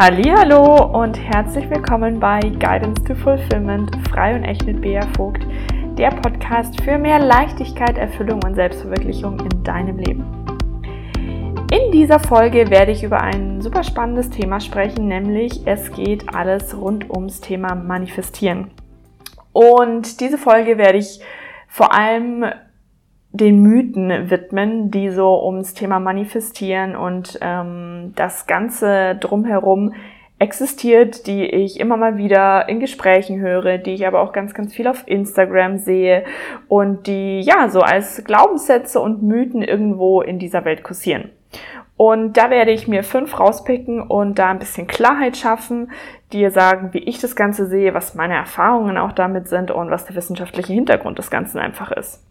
Hallo 0.00 0.92
und 0.96 1.18
herzlich 1.18 1.68
willkommen 1.70 2.20
bei 2.20 2.38
Guidance 2.38 3.02
to 3.02 3.16
Fulfillment 3.16 3.90
frei 4.08 4.36
und 4.36 4.44
echt 4.44 4.64
mit 4.64 4.80
Bea 4.80 5.04
Vogt, 5.16 5.44
der 5.98 6.10
Podcast 6.10 6.80
für 6.82 6.98
mehr 6.98 7.18
Leichtigkeit, 7.18 7.98
Erfüllung 7.98 8.40
und 8.44 8.54
Selbstverwirklichung 8.54 9.40
in 9.40 9.64
deinem 9.64 9.98
Leben. 9.98 10.24
In 11.72 11.90
dieser 11.90 12.20
Folge 12.20 12.70
werde 12.70 12.92
ich 12.92 13.02
über 13.02 13.20
ein 13.20 13.60
super 13.60 13.82
spannendes 13.82 14.30
Thema 14.30 14.60
sprechen, 14.60 15.08
nämlich 15.08 15.66
es 15.66 15.90
geht 15.90 16.32
alles 16.32 16.76
rund 16.80 17.10
ums 17.10 17.40
Thema 17.40 17.74
Manifestieren. 17.74 18.70
Und 19.52 20.20
diese 20.20 20.38
Folge 20.38 20.78
werde 20.78 20.98
ich 20.98 21.18
vor 21.66 21.92
allem 21.92 22.44
den 23.32 23.62
Mythen 23.62 24.30
widmen, 24.30 24.90
die 24.90 25.10
so 25.10 25.44
ums 25.44 25.74
Thema 25.74 26.00
Manifestieren 26.00 26.96
und 26.96 27.38
ähm, 27.42 28.12
das 28.16 28.46
Ganze 28.46 29.16
drumherum 29.16 29.92
existiert, 30.38 31.26
die 31.26 31.44
ich 31.44 31.80
immer 31.80 31.96
mal 31.96 32.16
wieder 32.16 32.68
in 32.68 32.80
Gesprächen 32.80 33.40
höre, 33.40 33.78
die 33.78 33.94
ich 33.94 34.06
aber 34.06 34.20
auch 34.20 34.32
ganz, 34.32 34.54
ganz 34.54 34.72
viel 34.72 34.86
auf 34.86 35.02
Instagram 35.06 35.78
sehe 35.78 36.24
und 36.68 37.06
die 37.06 37.40
ja 37.40 37.68
so 37.68 37.80
als 37.80 38.22
Glaubenssätze 38.24 39.00
und 39.00 39.22
Mythen 39.22 39.62
irgendwo 39.62 40.22
in 40.22 40.38
dieser 40.38 40.64
Welt 40.64 40.82
kursieren. 40.84 41.30
Und 41.96 42.36
da 42.36 42.48
werde 42.48 42.70
ich 42.70 42.86
mir 42.86 43.02
fünf 43.02 43.40
rauspicken 43.40 44.00
und 44.00 44.38
da 44.38 44.50
ein 44.50 44.60
bisschen 44.60 44.86
Klarheit 44.86 45.36
schaffen, 45.36 45.90
dir 46.32 46.52
sagen, 46.52 46.90
wie 46.92 47.00
ich 47.00 47.20
das 47.20 47.34
Ganze 47.34 47.66
sehe, 47.66 47.92
was 47.92 48.14
meine 48.14 48.36
Erfahrungen 48.36 48.96
auch 48.96 49.10
damit 49.10 49.48
sind 49.48 49.72
und 49.72 49.90
was 49.90 50.04
der 50.04 50.14
wissenschaftliche 50.14 50.72
Hintergrund 50.72 51.18
des 51.18 51.30
Ganzen 51.30 51.58
einfach 51.58 51.90
ist. 51.90 52.27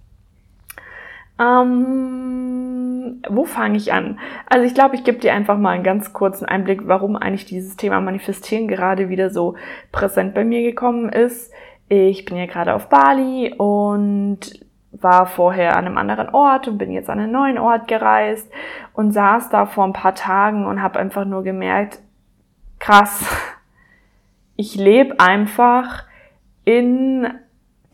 Ähm, 1.40 3.22
wo 3.30 3.46
fange 3.46 3.77
ich 3.77 3.94
an? 3.94 4.20
Also 4.48 4.66
ich 4.66 4.73
glaube, 4.73 4.96
ich 4.96 5.04
gebe 5.04 5.20
dir 5.20 5.34
einfach 5.34 5.58
mal 5.58 5.72
einen 5.72 5.84
ganz 5.84 6.13
kurzen 6.13 6.46
Einblick, 6.46 6.88
warum 6.88 7.16
eigentlich 7.16 7.46
dieses 7.46 7.76
Thema 7.77 8.02
Manifestieren 8.02 8.68
gerade 8.68 9.10
wieder 9.10 9.30
so 9.30 9.55
präsent 9.91 10.34
bei 10.34 10.43
mir 10.43 10.63
gekommen 10.63 11.10
ist. 11.10 11.52
Ich 11.90 12.26
bin 12.26 12.38
ja 12.38 12.46
gerade 12.46 12.74
auf 12.74 12.90
Bali 12.90 13.54
und 13.58 14.40
war 14.91 15.26
vorher 15.26 15.77
an 15.77 15.85
einem 15.85 15.98
anderen 15.98 16.30
Ort 16.30 16.68
und 16.68 16.77
bin 16.77 16.91
jetzt 16.91 17.10
an 17.10 17.20
einen 17.20 17.32
neuen 17.32 17.58
Ort 17.58 17.88
gereist 17.88 18.52
und 18.93 19.12
saß 19.12 19.49
da 19.49 19.65
vor 19.65 19.85
ein 19.85 19.93
paar 19.93 20.15
Tagen 20.15 20.65
und 20.65 20.82
habe 20.82 20.99
einfach 20.99 21.26
nur 21.26 21.43
gemerkt, 21.43 21.99
krass, 22.80 23.26
ich 24.55 24.76
lebe 24.76 25.20
einfach 25.20 26.05
in 26.65 27.27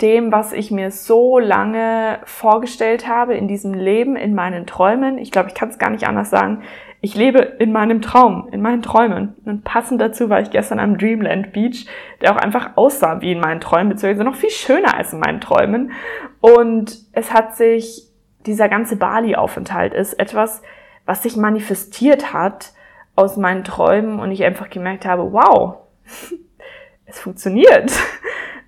dem, 0.03 0.33
was 0.33 0.51
ich 0.51 0.69
mir 0.69 0.91
so 0.91 1.39
lange 1.39 2.19
vorgestellt 2.25 3.07
habe, 3.07 3.35
in 3.35 3.47
diesem 3.47 3.73
Leben, 3.73 4.17
in 4.17 4.35
meinen 4.35 4.67
Träumen. 4.67 5.17
Ich 5.17 5.31
glaube, 5.31 5.47
ich 5.47 5.55
kann 5.55 5.69
es 5.69 5.79
gar 5.79 5.89
nicht 5.89 6.05
anders 6.05 6.29
sagen. 6.29 6.61
Ich 6.99 7.15
lebe 7.15 7.39
in 7.39 7.71
meinem 7.71 8.01
Traum, 8.01 8.49
in 8.51 8.61
meinen 8.61 8.81
Träumen. 8.81 9.35
Und 9.45 9.63
passend 9.63 10.01
dazu 10.01 10.29
war 10.29 10.41
ich 10.41 10.51
gestern 10.51 10.79
am 10.79 10.97
Dreamland 10.97 11.53
Beach, 11.53 11.87
der 12.21 12.33
auch 12.33 12.37
einfach 12.37 12.75
aussah 12.75 13.21
wie 13.21 13.31
in 13.31 13.39
meinen 13.39 13.61
Träumen, 13.61 13.89
beziehungsweise 13.89 14.25
noch 14.25 14.35
viel 14.35 14.49
schöner 14.49 14.95
als 14.95 15.13
in 15.13 15.19
meinen 15.19 15.39
Träumen. 15.39 15.93
Und 16.41 16.97
es 17.13 17.33
hat 17.33 17.55
sich, 17.55 18.09
dieser 18.45 18.67
ganze 18.67 18.97
Bali-Aufenthalt 18.97 19.93
ist 19.93 20.19
etwas, 20.19 20.61
was 21.05 21.23
sich 21.23 21.37
manifestiert 21.37 22.33
hat 22.33 22.73
aus 23.15 23.37
meinen 23.37 23.63
Träumen 23.63 24.19
und 24.19 24.31
ich 24.31 24.43
einfach 24.43 24.69
gemerkt 24.69 25.05
habe, 25.05 25.31
wow, 25.31 25.75
es 27.05 27.19
funktioniert 27.19 27.91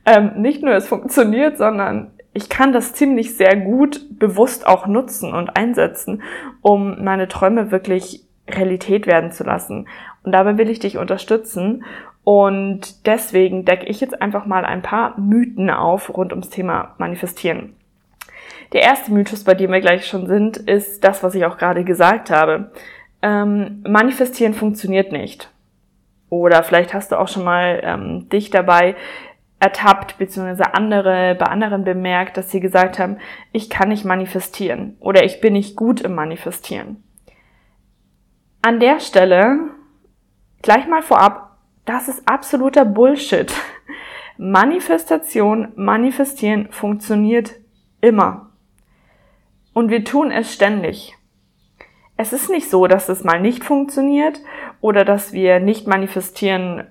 ähm, 0.05 0.31
nicht 0.37 0.61
nur 0.61 0.73
es 0.73 0.87
funktioniert, 0.87 1.57
sondern 1.57 2.11
ich 2.33 2.49
kann 2.49 2.73
das 2.73 2.93
ziemlich 2.93 3.37
sehr 3.37 3.55
gut 3.55 4.19
bewusst 4.19 4.67
auch 4.67 4.87
nutzen 4.87 5.33
und 5.33 5.55
einsetzen, 5.55 6.21
um 6.61 7.03
meine 7.03 7.27
Träume 7.27 7.71
wirklich 7.71 8.25
Realität 8.47 9.07
werden 9.07 9.31
zu 9.31 9.43
lassen. 9.43 9.87
Und 10.23 10.31
dabei 10.33 10.57
will 10.57 10.69
ich 10.69 10.79
dich 10.79 10.97
unterstützen. 10.97 11.85
Und 12.23 13.05
deswegen 13.05 13.65
decke 13.65 13.85
ich 13.85 14.01
jetzt 14.01 14.21
einfach 14.21 14.45
mal 14.45 14.65
ein 14.65 14.81
paar 14.81 15.19
Mythen 15.19 15.69
auf 15.69 16.15
rund 16.15 16.33
ums 16.33 16.49
Thema 16.49 16.95
Manifestieren. 16.97 17.73
Der 18.73 18.81
erste 18.81 19.13
Mythos, 19.13 19.43
bei 19.43 19.53
dem 19.53 19.71
wir 19.71 19.79
gleich 19.79 20.07
schon 20.07 20.27
sind, 20.27 20.57
ist 20.57 21.03
das, 21.03 21.23
was 21.23 21.35
ich 21.35 21.45
auch 21.45 21.57
gerade 21.57 21.83
gesagt 21.83 22.31
habe. 22.31 22.71
Ähm, 23.21 23.83
Manifestieren 23.87 24.53
funktioniert 24.53 25.11
nicht. 25.11 25.51
Oder 26.29 26.63
vielleicht 26.63 26.93
hast 26.93 27.11
du 27.11 27.19
auch 27.19 27.27
schon 27.27 27.43
mal 27.43 27.79
ähm, 27.83 28.27
dich 28.29 28.49
dabei 28.49 28.95
ertappt, 29.65 30.19
beziehungsweise 30.19 30.75
andere, 30.75 31.33
bei 31.33 31.47
anderen 31.47 31.83
bemerkt, 31.83 32.37
dass 32.37 32.51
sie 32.51 32.59
gesagt 32.59 32.99
haben, 32.99 33.17
ich 33.51 33.67
kann 33.67 33.89
nicht 33.89 34.05
manifestieren 34.05 34.95
oder 34.99 35.23
ich 35.23 35.41
bin 35.41 35.53
nicht 35.53 35.75
gut 35.75 36.01
im 36.01 36.13
Manifestieren. 36.13 37.03
An 38.61 38.79
der 38.79 38.99
Stelle 38.99 39.57
gleich 40.61 40.87
mal 40.87 41.01
vorab, 41.01 41.57
das 41.85 42.07
ist 42.07 42.27
absoluter 42.27 42.85
Bullshit. 42.85 43.51
Manifestation, 44.37 45.71
manifestieren 45.75 46.71
funktioniert 46.71 47.55
immer. 48.01 48.51
Und 49.73 49.89
wir 49.89 50.03
tun 50.03 50.29
es 50.29 50.53
ständig. 50.53 51.15
Es 52.17 52.33
ist 52.33 52.51
nicht 52.51 52.69
so, 52.69 52.85
dass 52.85 53.09
es 53.09 53.23
mal 53.23 53.41
nicht 53.41 53.63
funktioniert 53.63 54.41
oder 54.79 55.05
dass 55.05 55.33
wir 55.33 55.59
nicht 55.59 55.87
manifestieren 55.87 56.85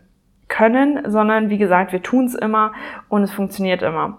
können, 0.55 1.11
sondern 1.11 1.51
wie 1.51 1.59
gesagt, 1.59 1.93
wir 1.93 2.03
tun 2.03 2.27
es 2.27 2.35
immer 2.35 2.73
und 3.09 3.25
es 3.25 3.33
funktioniert 3.33 3.83
immer. 3.83 4.19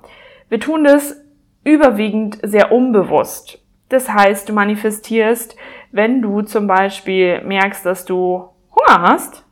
Wir 0.50 0.60
tun 0.60 0.84
das 0.84 1.22
überwiegend 1.64 2.40
sehr 2.44 2.74
unbewusst. 2.74 3.64
Das 3.88 4.12
heißt, 4.12 4.50
du 4.50 4.54
manifestierst, 4.54 5.56
wenn 5.92 6.22
du 6.22 6.42
zum 6.42 6.68
Beispiel 6.68 7.42
merkst, 7.42 7.86
dass 7.86 8.04
du 8.04 8.50
Hunger 8.76 9.02
hast, 9.02 9.46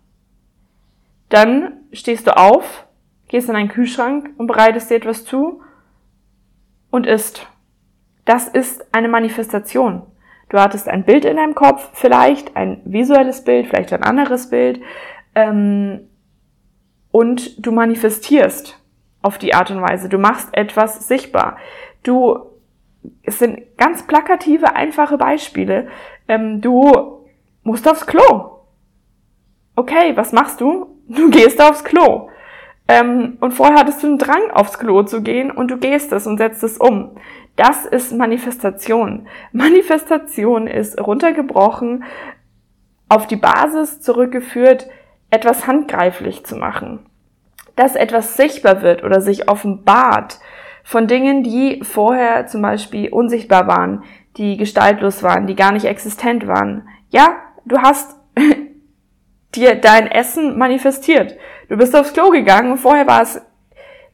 dann 1.29 1.77
stehst 1.93 2.27
du 2.27 2.35
auf, 2.35 2.85
gehst 3.29 3.47
in 3.49 3.55
einen 3.55 3.69
Kühlschrank 3.69 4.31
und 4.37 4.47
bereitest 4.47 4.89
dir 4.89 4.95
etwas 4.95 5.23
zu 5.23 5.61
und 6.91 7.07
isst. 7.07 7.47
Das 8.25 8.49
ist 8.49 8.93
eine 8.93 9.07
Manifestation. 9.07 10.03
Du 10.49 10.59
hattest 10.59 10.89
ein 10.89 11.05
Bild 11.05 11.23
in 11.23 11.37
deinem 11.37 11.55
Kopf, 11.55 11.89
vielleicht 11.93 12.57
ein 12.57 12.81
visuelles 12.83 13.43
Bild, 13.43 13.67
vielleicht 13.67 13.93
ein 13.93 14.03
anderes 14.03 14.49
Bild. 14.49 14.81
Ähm, 15.33 16.09
und 17.13 17.63
du 17.63 17.71
manifestierst 17.71 18.81
auf 19.21 19.37
die 19.37 19.53
Art 19.53 19.69
und 19.69 19.79
Weise. 19.81 20.09
Du 20.09 20.17
machst 20.17 20.49
etwas 20.51 21.07
sichtbar. 21.07 21.57
Du, 22.01 22.39
es 23.21 23.37
sind 23.37 23.77
ganz 23.77 24.07
plakative, 24.07 24.75
einfache 24.75 25.19
Beispiele. 25.19 25.89
Ähm, 26.27 26.59
du 26.59 27.23
musst 27.61 27.87
aufs 27.87 28.07
Klo. 28.07 28.63
Okay, 29.75 30.17
was 30.17 30.31
machst 30.31 30.59
du? 30.59 30.87
Du 31.07 31.29
gehst 31.29 31.61
aufs 31.61 31.83
Klo. 31.83 32.29
Ähm, 32.87 33.37
und 33.41 33.51
vorher 33.51 33.77
hattest 33.77 34.01
du 34.01 34.07
einen 34.07 34.17
Drang, 34.17 34.49
aufs 34.51 34.79
Klo 34.79 35.03
zu 35.03 35.21
gehen 35.21 35.51
und 35.51 35.69
du 35.69 35.77
gehst 35.77 36.11
es 36.13 36.25
und 36.25 36.39
setzt 36.39 36.63
es 36.63 36.79
um. 36.79 37.11
Das 37.57 37.85
ist 37.85 38.11
Manifestation. 38.11 39.27
Manifestation 39.51 40.65
ist 40.65 40.99
runtergebrochen, 40.99 42.05
auf 43.07 43.27
die 43.27 43.35
Basis 43.35 44.01
zurückgeführt, 44.01 44.87
etwas 45.33 45.65
handgreiflich 45.65 46.45
zu 46.45 46.55
machen. 46.55 46.99
Dass 47.75 47.95
etwas 47.95 48.37
sichtbar 48.37 48.83
wird 48.83 49.03
oder 49.03 49.19
sich 49.19 49.49
offenbart 49.49 50.39
von 50.83 51.07
Dingen, 51.07 51.43
die 51.43 51.81
vorher 51.83 52.45
zum 52.45 52.61
Beispiel 52.61 53.09
unsichtbar 53.09 53.67
waren, 53.67 54.03
die 54.37 54.57
gestaltlos 54.57 55.23
waren, 55.23 55.47
die 55.47 55.55
gar 55.55 55.71
nicht 55.71 55.85
existent 55.85 56.47
waren. 56.47 56.87
Ja, 57.09 57.37
du 57.65 57.79
hast 57.79 58.15
dir 59.55 59.75
dein 59.75 60.07
Essen 60.07 60.57
manifestiert. 60.57 61.35
Du 61.67 61.77
bist 61.77 61.95
aufs 61.95 62.13
Klo 62.13 62.29
gegangen 62.29 62.77
vorher 62.77 63.07
war 63.07 63.23
es 63.23 63.41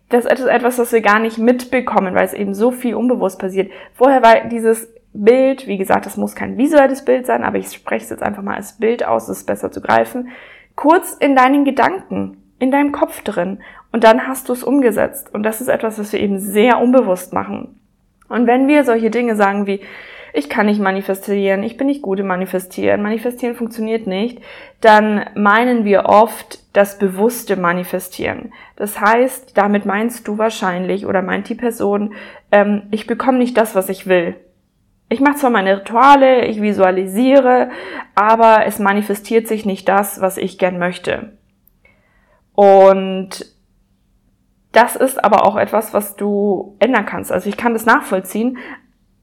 das 0.08 0.26
ist 0.26 0.48
etwas, 0.48 0.80
was 0.80 0.92
wir 0.92 1.02
gar 1.02 1.20
nicht 1.20 1.38
mitbekommen, 1.38 2.16
weil 2.16 2.26
es 2.26 2.34
eben 2.34 2.56
so 2.56 2.72
viel 2.72 2.96
unbewusst 2.96 3.38
passiert. 3.38 3.72
Vorher 3.94 4.24
war 4.24 4.46
dieses 4.46 4.92
Bild, 5.14 5.68
wie 5.68 5.78
gesagt, 5.78 6.08
das 6.08 6.18
muss 6.18 6.34
kein 6.34 6.58
visuelles 6.58 7.06
Bild 7.06 7.28
sein, 7.28 7.44
aber 7.44 7.60
ich 7.60 7.72
spreche 7.72 8.06
es 8.06 8.10
jetzt 8.10 8.24
einfach 8.24 8.42
mal 8.42 8.56
als 8.56 8.80
Bild 8.80 9.06
aus, 9.06 9.28
das 9.28 9.40
ist 9.40 9.46
besser 9.46 9.70
zu 9.70 9.82
greifen 9.82 10.30
kurz 10.80 11.12
in 11.12 11.36
deinen 11.36 11.66
Gedanken, 11.66 12.42
in 12.58 12.72
deinem 12.72 12.94
Kopf 12.94 13.22
drin 13.22 13.60
und 13.92 14.06
dann 14.06 14.28
hast 14.28 14.48
du 14.48 14.54
es 14.54 14.64
umgesetzt. 14.64 15.34
Und 15.34 15.44
das 15.44 15.60
ist 15.60 15.68
etwas, 15.68 16.00
was 16.00 16.14
wir 16.14 16.22
eben 16.22 16.40
sehr 16.40 16.80
unbewusst 16.80 17.34
machen. 17.34 17.82
Und 18.30 18.48
wenn 18.48 18.70
wir 18.70 18.86
solche 18.86 19.10
Dinge 19.10 19.36
sagen 19.36 19.68
wie, 19.68 19.82
ich 20.32 20.50
kann 20.50 20.68
nicht 20.68 20.80
manifestieren, 20.80 21.64
ich 21.64 21.76
bin 21.76 21.88
nicht 21.88 22.02
gut 22.02 22.20
im 22.20 22.28
Manifestieren, 22.28 23.02
Manifestieren 23.02 23.56
funktioniert 23.56 24.08
nicht, 24.08 24.40
dann 24.80 25.26
meinen 25.36 25.84
wir 25.84 26.06
oft 26.06 26.60
das 26.72 26.98
bewusste 26.98 27.58
Manifestieren. 27.58 28.54
Das 28.78 29.02
heißt, 29.02 29.58
damit 29.58 29.86
meinst 29.86 30.30
du 30.30 30.38
wahrscheinlich 30.38 31.06
oder 31.06 31.22
meint 31.22 31.50
die 31.50 31.56
Person, 31.56 32.14
ähm, 32.54 32.84
ich 32.92 33.06
bekomme 33.06 33.40
nicht 33.40 33.58
das, 33.58 33.76
was 33.76 33.90
ich 33.90 34.08
will. 34.08 34.36
Ich 35.10 35.20
mache 35.20 35.36
zwar 35.36 35.50
meine 35.50 35.78
Rituale, 35.78 36.46
ich 36.46 36.62
visualisiere, 36.62 37.72
aber 38.14 38.66
es 38.66 38.78
manifestiert 38.78 39.48
sich 39.48 39.66
nicht 39.66 39.90
das, 39.90 40.22
was 40.22 40.38
ich 40.38 40.60
gern 40.60 40.78
möchte. 40.78 41.38
Und 42.54 43.46
das 44.72 44.96
ist 44.96 45.24
aber 45.24 45.46
auch 45.46 45.56
etwas, 45.56 45.94
was 45.94 46.16
du 46.16 46.76
ändern 46.80 47.08
kannst. 47.08 47.32
Also 47.32 47.50
ich 47.50 47.58
kann 47.58 47.74
das 47.74 47.88
nachvollziehen, 47.88 48.60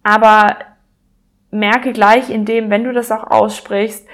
aber 0.03 0.57
merke 1.51 1.93
gleich 1.93 2.31
in 2.31 2.45
dem, 2.45 2.71
wenn 2.71 2.85
du 2.85 2.93
das 2.93 3.13
auch 3.13 3.31
aussprichst, 3.31 4.07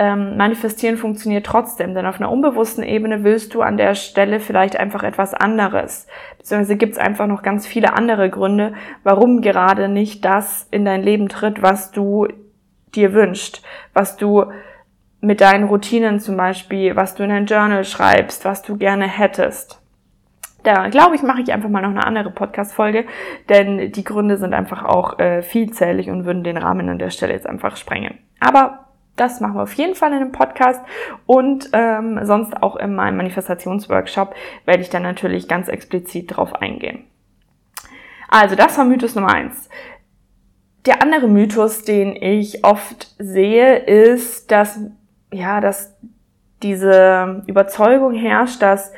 ähm, 0.00 0.38
manifestieren 0.38 0.96
funktioniert 0.96 1.44
trotzdem, 1.44 1.94
denn 1.94 2.06
auf 2.06 2.18
einer 2.18 2.32
unbewussten 2.32 2.82
Ebene 2.82 3.22
willst 3.22 3.52
du 3.52 3.60
an 3.60 3.76
der 3.76 3.94
Stelle 3.94 4.40
vielleicht 4.40 4.76
einfach 4.80 5.02
etwas 5.02 5.34
anderes. 5.34 6.06
Beziehungsweise 6.38 6.76
gibt 6.76 6.94
es 6.94 6.98
einfach 6.98 7.26
noch 7.26 7.42
ganz 7.42 7.66
viele 7.66 7.92
andere 7.92 8.30
Gründe, 8.30 8.72
warum 9.04 9.42
gerade 9.42 9.90
nicht 9.90 10.24
das 10.24 10.66
in 10.70 10.86
dein 10.86 11.02
Leben 11.02 11.28
tritt, 11.28 11.60
was 11.60 11.90
du 11.90 12.28
dir 12.94 13.12
wünscht, 13.12 13.62
was 13.92 14.16
du 14.16 14.46
mit 15.20 15.42
deinen 15.42 15.64
Routinen 15.64 16.18
zum 16.18 16.34
Beispiel, 16.38 16.96
was 16.96 17.14
du 17.14 17.24
in 17.24 17.28
dein 17.28 17.44
Journal 17.44 17.84
schreibst, 17.84 18.46
was 18.46 18.62
du 18.62 18.78
gerne 18.78 19.06
hättest. 19.06 19.82
Da 20.62 20.88
glaube 20.88 21.14
ich, 21.14 21.22
mache 21.22 21.42
ich 21.42 21.52
einfach 21.52 21.68
mal 21.68 21.82
noch 21.82 21.90
eine 21.90 22.06
andere 22.06 22.30
Podcast-Folge, 22.30 23.04
denn 23.50 23.92
die 23.92 24.04
Gründe 24.04 24.38
sind 24.38 24.54
einfach 24.54 24.82
auch 24.82 25.18
äh, 25.18 25.42
vielzählig 25.42 26.08
und 26.08 26.24
würden 26.24 26.42
den 26.42 26.56
Rahmen 26.56 26.88
an 26.88 26.98
der 26.98 27.10
Stelle 27.10 27.34
jetzt 27.34 27.46
einfach 27.46 27.76
sprengen. 27.76 28.18
Aber 28.40 28.86
das 29.20 29.40
machen 29.40 29.56
wir 29.56 29.62
auf 29.62 29.74
jeden 29.74 29.94
Fall 29.94 30.10
in 30.10 30.16
einem 30.16 30.32
Podcast 30.32 30.80
und 31.26 31.68
ähm, 31.72 32.20
sonst 32.24 32.62
auch 32.62 32.76
in 32.76 32.94
meinem 32.94 33.18
Manifestationsworkshop 33.18 34.34
werde 34.64 34.82
ich 34.82 34.90
dann 34.90 35.02
natürlich 35.02 35.46
ganz 35.46 35.68
explizit 35.68 36.36
drauf 36.36 36.54
eingehen. 36.54 37.04
Also 38.28 38.56
das 38.56 38.78
war 38.78 38.84
Mythos 38.84 39.14
Nummer 39.14 39.34
eins. 39.34 39.68
Der 40.86 41.02
andere 41.02 41.28
Mythos, 41.28 41.82
den 41.82 42.16
ich 42.16 42.64
oft 42.64 43.14
sehe, 43.18 43.76
ist, 43.76 44.50
dass 44.50 44.80
ja, 45.32 45.60
dass 45.60 45.94
diese 46.62 47.42
Überzeugung 47.46 48.14
herrscht, 48.14 48.62
dass 48.62 48.92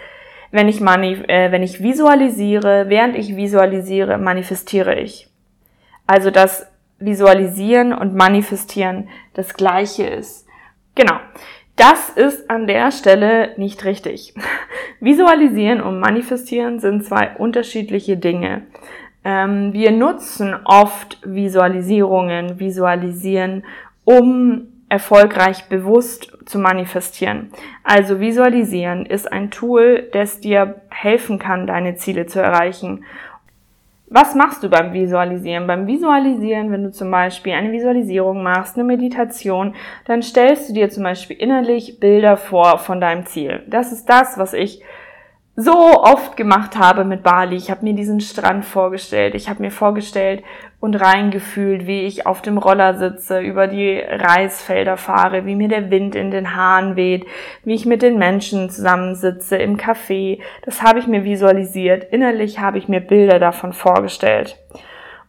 wenn 0.50 0.68
ich, 0.68 0.80
mani 0.80 1.14
äh, 1.28 1.50
wenn 1.50 1.62
ich 1.62 1.82
visualisiere, 1.82 2.88
während 2.88 3.16
ich 3.16 3.36
visualisiere, 3.36 4.18
manifestiere 4.18 4.98
ich. 4.98 5.28
Also 6.06 6.30
dass 6.30 6.66
Visualisieren 7.04 7.92
und 7.92 8.14
Manifestieren 8.14 9.08
das 9.34 9.54
gleiche 9.54 10.04
ist. 10.04 10.46
Genau. 10.94 11.16
Das 11.76 12.10
ist 12.10 12.50
an 12.50 12.66
der 12.66 12.92
Stelle 12.92 13.54
nicht 13.56 13.84
richtig. 13.84 14.34
Visualisieren 15.00 15.80
und 15.80 16.00
Manifestieren 16.00 16.80
sind 16.80 17.04
zwei 17.04 17.34
unterschiedliche 17.36 18.16
Dinge. 18.16 18.62
Ähm, 19.24 19.72
wir 19.72 19.90
nutzen 19.90 20.54
oft 20.64 21.18
Visualisierungen, 21.24 22.58
Visualisieren, 22.58 23.64
um 24.04 24.68
erfolgreich 24.88 25.70
bewusst 25.70 26.36
zu 26.44 26.58
manifestieren. 26.58 27.50
Also 27.82 28.20
visualisieren 28.20 29.06
ist 29.06 29.32
ein 29.32 29.50
Tool, 29.50 30.08
das 30.12 30.40
dir 30.40 30.82
helfen 30.90 31.38
kann, 31.38 31.66
deine 31.66 31.94
Ziele 31.94 32.26
zu 32.26 32.40
erreichen. 32.40 33.04
Was 34.14 34.34
machst 34.34 34.62
du 34.62 34.68
beim 34.68 34.92
Visualisieren? 34.92 35.66
Beim 35.66 35.86
Visualisieren, 35.86 36.70
wenn 36.70 36.84
du 36.84 36.90
zum 36.90 37.10
Beispiel 37.10 37.54
eine 37.54 37.72
Visualisierung 37.72 38.42
machst, 38.42 38.76
eine 38.76 38.84
Meditation, 38.84 39.74
dann 40.04 40.22
stellst 40.22 40.68
du 40.68 40.74
dir 40.74 40.90
zum 40.90 41.04
Beispiel 41.04 41.38
innerlich 41.38 41.98
Bilder 41.98 42.36
vor 42.36 42.76
von 42.76 43.00
deinem 43.00 43.24
Ziel. 43.24 43.62
Das 43.68 43.90
ist 43.90 44.04
das, 44.10 44.36
was 44.36 44.52
ich 44.52 44.82
so 45.54 46.02
oft 46.02 46.36
gemacht 46.36 46.78
habe 46.78 47.04
mit 47.04 47.22
Bali. 47.22 47.56
Ich 47.56 47.70
habe 47.70 47.84
mir 47.84 47.92
diesen 47.92 48.20
Strand 48.20 48.64
vorgestellt. 48.64 49.34
Ich 49.34 49.50
habe 49.50 49.62
mir 49.62 49.70
vorgestellt 49.70 50.42
und 50.80 50.94
reingefühlt, 50.94 51.86
wie 51.86 52.02
ich 52.02 52.26
auf 52.26 52.40
dem 52.42 52.58
Roller 52.58 52.94
sitze, 52.94 53.40
über 53.40 53.66
die 53.66 53.98
Reisfelder 53.98 54.96
fahre, 54.96 55.44
wie 55.44 55.54
mir 55.54 55.68
der 55.68 55.90
Wind 55.90 56.14
in 56.14 56.30
den 56.30 56.56
Haaren 56.56 56.96
weht, 56.96 57.26
wie 57.64 57.74
ich 57.74 57.86
mit 57.86 58.02
den 58.02 58.18
Menschen 58.18 58.70
zusammensitze 58.70 59.56
im 59.56 59.76
Café. 59.76 60.40
Das 60.64 60.82
habe 60.82 60.98
ich 60.98 61.06
mir 61.06 61.22
visualisiert. 61.22 62.04
Innerlich 62.12 62.58
habe 62.58 62.78
ich 62.78 62.88
mir 62.88 63.00
Bilder 63.00 63.38
davon 63.38 63.74
vorgestellt. 63.74 64.56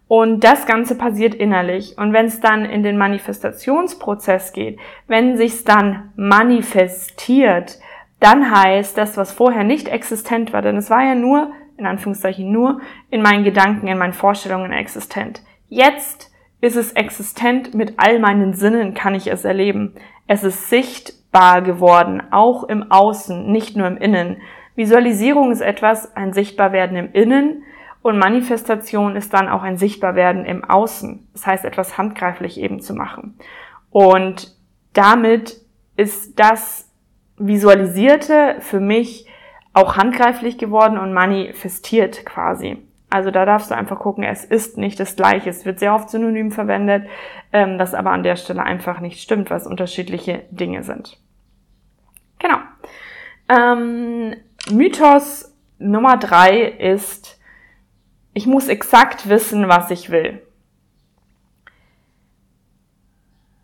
Und 0.08 0.44
das 0.44 0.66
Ganze 0.66 0.96
passiert 0.96 1.36
innerlich. 1.36 1.98
Und 1.98 2.14
wenn 2.14 2.28
es 2.28 2.40
dann 2.40 2.66
in 2.66 2.84
den 2.84 2.98
Manifestationsprozess 2.98 4.54
geht, 4.54 4.80
wenn 5.08 5.38
sich's 5.38 5.64
dann 5.64 6.12
manifestiert, 6.16 7.80
dann 8.24 8.50
heißt 8.52 8.98
das, 8.98 9.18
was 9.18 9.32
vorher 9.32 9.64
nicht 9.64 9.88
existent 9.88 10.54
war, 10.54 10.62
denn 10.62 10.78
es 10.78 10.90
war 10.90 11.04
ja 11.04 11.16
nur, 11.16 11.52
in 11.78 11.86
Anführungszeichen 11.86 12.52
nur, 12.52 12.80
in 13.10 13.22
meinen 13.22 13.44
Gedanken, 13.44 13.88
in 13.88 13.98
meinen 13.98 14.14
Vorstellungen 14.14 14.72
existent. 14.72 15.42
Jetzt 15.68 16.32
ist 16.62 16.78
es 16.78 16.94
existent, 16.94 17.74
mit 17.74 17.96
all 17.98 18.20
meinen 18.20 18.54
Sinnen 18.54 18.94
kann 18.94 19.16
ich 19.16 19.28
es 19.28 19.44
erleben. 19.44 19.96
Es 20.28 20.44
ist 20.44 20.70
sichtbar 20.70 21.62
geworden, 21.62 22.24
auch 22.32 22.64
im 22.64 22.90
Außen, 22.90 23.52
nicht 23.52 23.76
nur 23.76 23.88
im 23.88 23.98
Innen. 23.98 24.38
Visualisierung 24.76 25.52
ist 25.52 25.62
etwas, 25.62 26.16
ein 26.16 26.32
Sichtbarwerden 26.32 26.96
im 26.96 27.12
Innen 27.12 27.64
und 28.02 28.18
Manifestation 28.18 29.18
ist 29.18 29.34
dann 29.34 29.50
auch 29.50 29.64
ein 29.64 29.78
Sichtbarwerden 29.78 30.46
im 30.46 30.64
Außen. 30.64 31.28
Das 31.34 31.46
heißt, 31.46 31.66
etwas 31.66 31.98
handgreiflich 31.98 32.60
eben 32.60 32.80
zu 32.80 32.94
machen. 32.94 33.38
Und 33.90 34.56
damit 34.94 35.58
ist 35.98 36.40
das 36.40 36.90
Visualisierte 37.48 38.58
für 38.60 38.80
mich 38.80 39.28
auch 39.74 39.98
handgreiflich 39.98 40.58
geworden 40.58 40.98
und 40.98 41.14
manifestiert 41.14 42.26
quasi. 42.26 42.78
Also 43.10 43.30
da 43.30 43.46
darfst 43.46 43.70
du 43.70 43.76
einfach 43.76 44.00
gucken, 44.00 44.24
es 44.24 44.44
ist 44.44 44.78
nicht 44.78 45.00
das 45.00 45.16
Gleiche. 45.16 45.50
Es 45.50 45.66
wird 45.66 45.80
sehr 45.80 45.94
oft 45.94 46.10
synonym 46.10 46.52
verwendet, 46.52 47.08
ähm, 47.52 47.78
was 47.78 47.94
aber 47.94 48.12
an 48.12 48.24
der 48.24 48.36
Stelle 48.36 48.64
einfach 48.64 49.00
nicht 49.02 49.22
stimmt, 49.22 49.52
was 49.52 49.68
unterschiedliche 49.68 50.44
Dinge 50.50 50.84
sind. 50.84 51.20
Genau. 52.40 52.58
Ähm, 53.50 54.36
Mythos 54.72 55.54
Nummer 55.78 56.18
drei 56.18 56.62
ist, 56.62 57.40
ich 58.34 58.48
muss 58.48 58.68
exakt 58.68 59.30
wissen, 59.30 59.68
was 59.68 59.92
ich 59.92 60.10
will. 60.10 60.42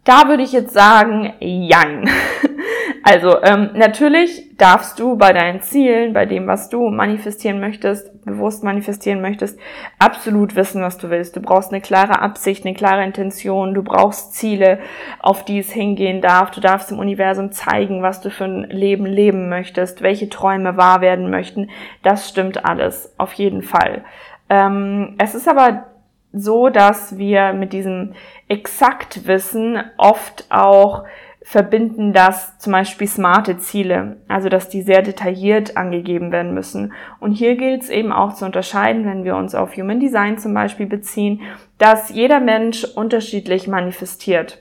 Da 0.04 0.28
würde 0.28 0.44
ich 0.44 0.52
jetzt 0.52 0.74
sagen, 0.74 1.34
jein. 1.40 2.10
Also 3.04 3.42
ähm, 3.44 3.72
natürlich 3.75 4.57
darfst 4.57 5.00
du 5.00 5.18
bei 5.18 5.31
deinen 5.31 5.62
Zielen, 5.62 6.13
bei 6.13 6.25
dem, 6.25 6.48
was 6.48 6.69
du 6.69 6.90
manifestieren 6.90 7.60
möchtest, 7.60 8.25
bewusst 8.25 8.63
manifestieren 8.63 9.22
möchtest, 9.22 9.60
absolut 10.00 10.56
wissen, 10.56 10.81
was 10.81 10.98
du 10.98 11.10
willst. 11.10 11.36
Du 11.36 11.42
brauchst 11.42 11.72
eine 11.72 11.81
klare 11.81 12.22
Absicht, 12.22 12.66
eine 12.66 12.75
klare 12.75 13.04
Intention, 13.04 13.74
du 13.74 13.84
brauchst 13.84 14.34
Ziele, 14.34 14.80
auf 15.19 15.46
die 15.46 15.60
es 15.60 15.72
hingehen 15.72 16.22
darf. 16.22 16.51
Du 16.51 16.62
darfst 16.62 16.92
im 16.92 17.00
Universum 17.00 17.51
zeigen, 17.51 18.01
was 18.01 18.22
du 18.22 18.30
für 18.30 18.46
ein 18.46 18.63
Leben 18.69 19.06
leben 19.06 19.50
möchtest, 19.50 20.02
welche 20.02 20.30
Träume 20.30 20.75
wahr 20.75 21.02
werden 21.02 21.30
möchten. 21.30 21.69
Das 22.04 22.28
stimmt 22.28 22.66
alles, 22.66 23.13
auf 23.18 23.34
jeden 23.34 23.62
Fall. 23.62 24.04
Ähm, 24.50 25.16
es 25.18 25.36
ist 25.36 25.48
aber 25.48 25.86
so, 26.34 26.69
dass 26.69 27.18
wir 27.18 27.54
mit 27.54 27.74
diesem 27.74 28.13
Exaktwissen 28.48 29.81
oft 29.98 30.45
auch 30.50 31.06
verbinden 31.42 32.14
das 32.14 32.60
zum 32.60 32.74
Beispiel 32.74 33.08
smarte 33.08 33.58
Ziele, 33.58 34.18
also 34.28 34.50
dass 34.50 34.69
die 34.69 34.81
sehr 34.81 35.02
detailliert 35.02 35.78
angegeben 35.78 36.31
werden 36.31 36.54
müssen. 36.54 36.94
Und 37.19 37.31
hier 37.31 37.56
gilt 37.56 37.84
es 37.84 37.90
eben 37.90 38.12
auch 38.12 38.34
zu 38.34 38.46
unterscheiden, 38.46 39.06
wenn 39.06 39.24
wir 39.24 39.36
uns 39.36 39.56
auf 39.56 39.76
Human 39.78 40.00
Design 40.00 40.38
zum 40.38 40.54
Beispiel 40.54 40.86
beziehen, 40.86 41.42
dass 41.78 42.10
jeder 42.10 42.40
Mensch 42.40 42.84
unterschiedlich 42.84 43.68
manifestiert. 43.68 44.60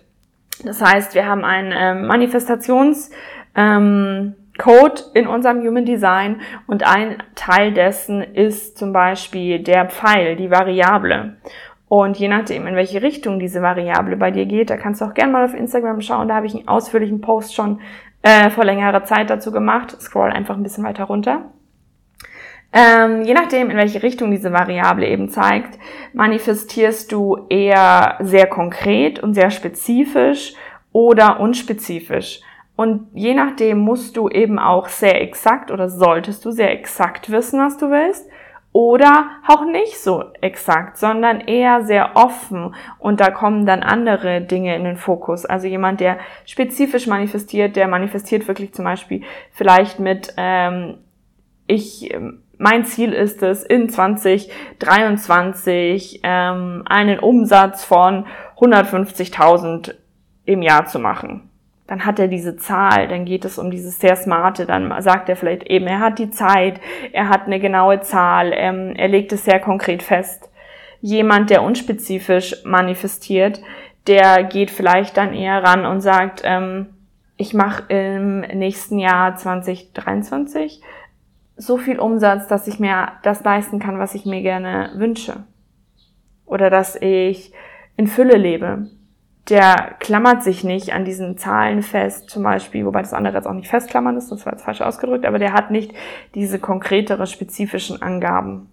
Das 0.64 0.82
heißt, 0.82 1.14
wir 1.14 1.26
haben 1.26 1.44
einen 1.44 1.72
ähm, 1.76 2.06
Manifestations 2.06 3.10
ähm, 3.54 4.34
in 5.14 5.28
unserem 5.28 5.60
Human 5.60 5.84
Design 5.84 6.40
und 6.66 6.84
ein 6.84 7.22
Teil 7.36 7.72
dessen 7.72 8.22
ist 8.22 8.76
zum 8.76 8.92
Beispiel 8.92 9.60
der 9.60 9.88
Pfeil, 9.88 10.34
die 10.34 10.50
Variable. 10.50 11.36
Und 11.88 12.18
je 12.18 12.28
nachdem, 12.28 12.66
in 12.66 12.76
welche 12.76 13.02
Richtung 13.02 13.38
diese 13.38 13.62
Variable 13.62 14.16
bei 14.16 14.30
dir 14.30 14.44
geht, 14.44 14.68
da 14.68 14.76
kannst 14.76 15.00
du 15.00 15.06
auch 15.06 15.14
gerne 15.14 15.32
mal 15.32 15.44
auf 15.44 15.54
Instagram 15.54 16.00
schauen. 16.02 16.28
Da 16.28 16.34
habe 16.34 16.46
ich 16.46 16.54
einen 16.54 16.68
ausführlichen 16.68 17.20
Post 17.20 17.54
schon 17.54 17.80
äh, 18.22 18.50
vor 18.50 18.64
längerer 18.64 19.04
Zeit 19.04 19.30
dazu 19.30 19.52
gemacht. 19.52 20.00
Scroll 20.00 20.30
einfach 20.30 20.56
ein 20.56 20.62
bisschen 20.62 20.84
weiter 20.84 21.04
runter. 21.04 21.50
Ähm, 22.70 23.22
je 23.22 23.32
nachdem, 23.32 23.70
in 23.70 23.78
welche 23.78 24.02
Richtung 24.02 24.30
diese 24.30 24.52
Variable 24.52 25.08
eben 25.08 25.30
zeigt, 25.30 25.78
manifestierst 26.12 27.10
du 27.10 27.46
eher 27.48 28.18
sehr 28.20 28.46
konkret 28.46 29.20
und 29.20 29.32
sehr 29.32 29.50
spezifisch 29.50 30.52
oder 30.92 31.40
unspezifisch. 31.40 32.40
Und 32.76 33.08
je 33.14 33.32
nachdem 33.32 33.78
musst 33.78 34.18
du 34.18 34.28
eben 34.28 34.58
auch 34.58 34.88
sehr 34.88 35.22
exakt 35.22 35.70
oder 35.70 35.88
solltest 35.88 36.44
du 36.44 36.50
sehr 36.50 36.70
exakt 36.70 37.30
wissen, 37.30 37.58
was 37.60 37.78
du 37.78 37.90
willst 37.90 38.28
oder 38.78 39.30
auch 39.48 39.64
nicht 39.64 39.98
so 39.98 40.22
exakt, 40.40 40.98
sondern 40.98 41.40
eher 41.40 41.82
sehr 41.82 42.14
offen 42.14 42.76
und 43.00 43.18
da 43.18 43.32
kommen 43.32 43.66
dann 43.66 43.82
andere 43.82 44.40
Dinge 44.40 44.76
in 44.76 44.84
den 44.84 44.96
Fokus. 44.96 45.44
Also 45.44 45.66
jemand, 45.66 45.98
der 45.98 46.18
spezifisch 46.44 47.08
manifestiert, 47.08 47.74
der 47.74 47.88
manifestiert 47.88 48.46
wirklich 48.46 48.72
zum 48.72 48.84
Beispiel 48.84 49.22
vielleicht 49.50 49.98
mit, 49.98 50.32
ähm, 50.36 50.98
ich, 51.66 52.14
mein 52.56 52.84
Ziel 52.84 53.12
ist 53.12 53.42
es, 53.42 53.64
in 53.64 53.88
2023 53.88 56.20
ähm, 56.22 56.84
einen 56.88 57.18
Umsatz 57.18 57.84
von 57.84 58.26
150.000 58.58 59.96
im 60.44 60.62
Jahr 60.62 60.86
zu 60.86 61.00
machen 61.00 61.47
dann 61.88 62.04
hat 62.04 62.18
er 62.18 62.28
diese 62.28 62.56
Zahl, 62.56 63.08
dann 63.08 63.24
geht 63.24 63.46
es 63.46 63.58
um 63.58 63.70
dieses 63.70 63.98
sehr 63.98 64.14
smarte, 64.14 64.66
dann 64.66 64.94
sagt 65.02 65.28
er 65.30 65.36
vielleicht 65.36 65.64
eben, 65.64 65.86
er 65.86 66.00
hat 66.00 66.18
die 66.18 66.30
Zeit, 66.30 66.80
er 67.12 67.30
hat 67.30 67.46
eine 67.46 67.58
genaue 67.58 68.00
Zahl, 68.00 68.52
ähm, 68.54 68.92
er 68.94 69.08
legt 69.08 69.32
es 69.32 69.46
sehr 69.46 69.58
konkret 69.58 70.02
fest. 70.02 70.50
Jemand, 71.00 71.48
der 71.48 71.62
unspezifisch 71.62 72.56
manifestiert, 72.64 73.62
der 74.06 74.44
geht 74.44 74.70
vielleicht 74.70 75.16
dann 75.16 75.32
eher 75.32 75.64
ran 75.64 75.86
und 75.86 76.02
sagt, 76.02 76.42
ähm, 76.44 76.88
ich 77.38 77.54
mache 77.54 77.84
im 77.88 78.40
nächsten 78.40 78.98
Jahr 78.98 79.36
2023 79.36 80.82
so 81.56 81.78
viel 81.78 81.98
Umsatz, 81.98 82.48
dass 82.48 82.68
ich 82.68 82.78
mir 82.78 83.12
das 83.22 83.42
leisten 83.44 83.78
kann, 83.78 83.98
was 83.98 84.14
ich 84.14 84.26
mir 84.26 84.42
gerne 84.42 84.92
wünsche. 84.96 85.44
Oder 86.44 86.68
dass 86.68 86.96
ich 87.00 87.52
in 87.96 88.08
Fülle 88.08 88.36
lebe. 88.36 88.90
Der 89.48 89.94
klammert 89.98 90.42
sich 90.42 90.62
nicht 90.62 90.92
an 90.92 91.04
diesen 91.04 91.38
Zahlen 91.38 91.82
fest, 91.82 92.28
zum 92.28 92.42
Beispiel, 92.42 92.84
wobei 92.84 93.00
das 93.00 93.14
andere 93.14 93.36
jetzt 93.36 93.46
auch 93.46 93.54
nicht 93.54 93.68
festklammern 93.68 94.16
ist, 94.16 94.30
das 94.30 94.44
war 94.44 94.52
jetzt 94.52 94.64
falsch 94.64 94.82
ausgedrückt, 94.82 95.24
aber 95.24 95.38
der 95.38 95.54
hat 95.54 95.70
nicht 95.70 95.92
diese 96.34 96.58
konkretere, 96.58 97.26
spezifischen 97.26 98.02
Angaben. 98.02 98.70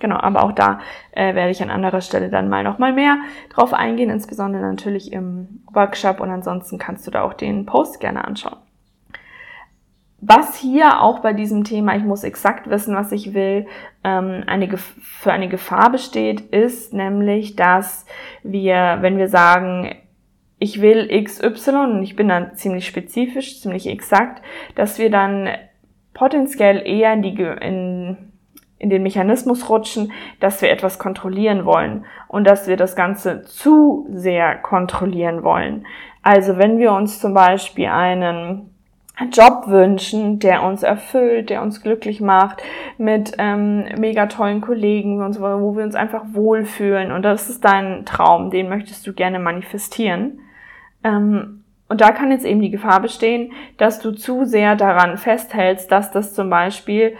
Genau, 0.00 0.16
aber 0.16 0.44
auch 0.44 0.52
da 0.52 0.80
äh, 1.12 1.34
werde 1.34 1.50
ich 1.50 1.62
an 1.62 1.70
anderer 1.70 2.00
Stelle 2.00 2.30
dann 2.30 2.48
mal 2.48 2.62
nochmal 2.62 2.92
mehr 2.92 3.18
drauf 3.50 3.74
eingehen, 3.74 4.10
insbesondere 4.10 4.62
natürlich 4.62 5.12
im 5.12 5.62
Workshop 5.72 6.20
und 6.20 6.30
ansonsten 6.30 6.78
kannst 6.78 7.06
du 7.06 7.10
da 7.10 7.22
auch 7.22 7.34
den 7.34 7.66
Post 7.66 8.00
gerne 8.00 8.24
anschauen. 8.24 8.58
Was 10.20 10.56
hier 10.56 11.00
auch 11.00 11.20
bei 11.20 11.32
diesem 11.32 11.62
Thema, 11.62 11.96
ich 11.96 12.02
muss 12.02 12.24
exakt 12.24 12.68
wissen, 12.68 12.96
was 12.96 13.12
ich 13.12 13.34
will, 13.34 13.66
ähm, 14.02 14.42
eine, 14.46 14.76
für 14.76 15.32
eine 15.32 15.48
Gefahr 15.48 15.92
besteht, 15.92 16.40
ist 16.40 16.92
nämlich, 16.92 17.54
dass 17.54 18.04
wir, 18.42 18.98
wenn 19.00 19.16
wir 19.16 19.28
sagen, 19.28 19.94
ich 20.58 20.80
will 20.80 21.08
XY 21.22 21.70
und 21.70 22.02
ich 22.02 22.16
bin 22.16 22.26
dann 22.26 22.56
ziemlich 22.56 22.86
spezifisch, 22.86 23.60
ziemlich 23.60 23.86
exakt, 23.86 24.42
dass 24.74 24.98
wir 24.98 25.08
dann 25.08 25.50
potenziell 26.14 26.84
eher 26.84 27.12
in 27.12 27.22
die, 27.22 27.40
in, 27.40 28.16
in 28.78 28.90
den 28.90 29.04
Mechanismus 29.04 29.70
rutschen, 29.70 30.10
dass 30.40 30.60
wir 30.62 30.70
etwas 30.70 30.98
kontrollieren 30.98 31.64
wollen 31.64 32.06
und 32.26 32.44
dass 32.44 32.66
wir 32.66 32.76
das 32.76 32.96
Ganze 32.96 33.44
zu 33.44 34.08
sehr 34.10 34.56
kontrollieren 34.56 35.44
wollen. 35.44 35.86
Also 36.22 36.58
wenn 36.58 36.78
wir 36.78 36.90
uns 36.90 37.20
zum 37.20 37.34
Beispiel 37.34 37.86
einen 37.86 38.74
Job 39.32 39.64
wünschen, 39.66 40.38
der 40.38 40.62
uns 40.62 40.82
erfüllt, 40.82 41.50
der 41.50 41.62
uns 41.62 41.82
glücklich 41.82 42.20
macht, 42.20 42.62
mit 42.98 43.32
ähm, 43.38 43.84
mega 43.98 44.26
tollen 44.26 44.60
Kollegen, 44.60 45.22
und 45.22 45.32
so, 45.32 45.42
wo 45.42 45.76
wir 45.76 45.84
uns 45.84 45.94
einfach 45.94 46.24
wohlfühlen. 46.32 47.10
Und 47.10 47.22
das 47.22 47.50
ist 47.50 47.64
dein 47.64 48.04
Traum, 48.04 48.50
den 48.50 48.68
möchtest 48.68 49.06
du 49.06 49.12
gerne 49.12 49.38
manifestieren. 49.38 50.40
Ähm, 51.02 51.64
und 51.88 52.00
da 52.00 52.12
kann 52.12 52.30
jetzt 52.30 52.44
eben 52.44 52.60
die 52.60 52.70
Gefahr 52.70 53.00
bestehen, 53.00 53.52
dass 53.76 53.98
du 54.00 54.12
zu 54.12 54.44
sehr 54.44 54.76
daran 54.76 55.16
festhältst, 55.16 55.90
dass 55.90 56.12
das 56.12 56.34
zum 56.34 56.50
Beispiel 56.50 57.16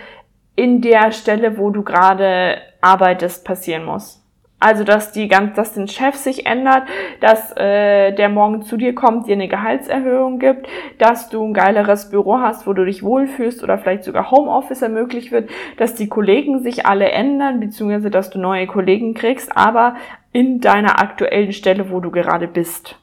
in 0.56 0.80
der 0.80 1.12
Stelle, 1.12 1.58
wo 1.58 1.70
du 1.70 1.82
gerade 1.82 2.58
arbeitest, 2.80 3.44
passieren 3.44 3.84
muss. 3.84 4.24
Also, 4.60 4.82
dass 4.82 5.12
die 5.12 5.28
ganz, 5.28 5.54
dass 5.54 5.74
den 5.74 5.86
Chef 5.86 6.16
sich 6.16 6.46
ändert, 6.46 6.82
dass 7.20 7.56
äh, 7.56 8.12
der 8.12 8.28
morgen 8.28 8.62
zu 8.62 8.76
dir 8.76 8.92
kommt, 8.92 9.28
dir 9.28 9.34
eine 9.34 9.46
Gehaltserhöhung 9.46 10.40
gibt, 10.40 10.66
dass 10.98 11.28
du 11.28 11.44
ein 11.44 11.54
geileres 11.54 12.10
Büro 12.10 12.40
hast, 12.40 12.66
wo 12.66 12.72
du 12.72 12.84
dich 12.84 13.04
wohlfühlst 13.04 13.62
oder 13.62 13.78
vielleicht 13.78 14.02
sogar 14.02 14.32
Homeoffice 14.32 14.82
ermöglicht 14.82 15.30
wird, 15.30 15.48
dass 15.76 15.94
die 15.94 16.08
Kollegen 16.08 16.60
sich 16.60 16.86
alle 16.86 17.08
ändern, 17.10 17.60
beziehungsweise 17.60 18.10
dass 18.10 18.30
du 18.30 18.40
neue 18.40 18.66
Kollegen 18.66 19.14
kriegst, 19.14 19.56
aber 19.56 19.94
in 20.32 20.60
deiner 20.60 21.00
aktuellen 21.00 21.52
Stelle, 21.52 21.90
wo 21.90 22.00
du 22.00 22.10
gerade 22.10 22.48
bist. 22.48 22.96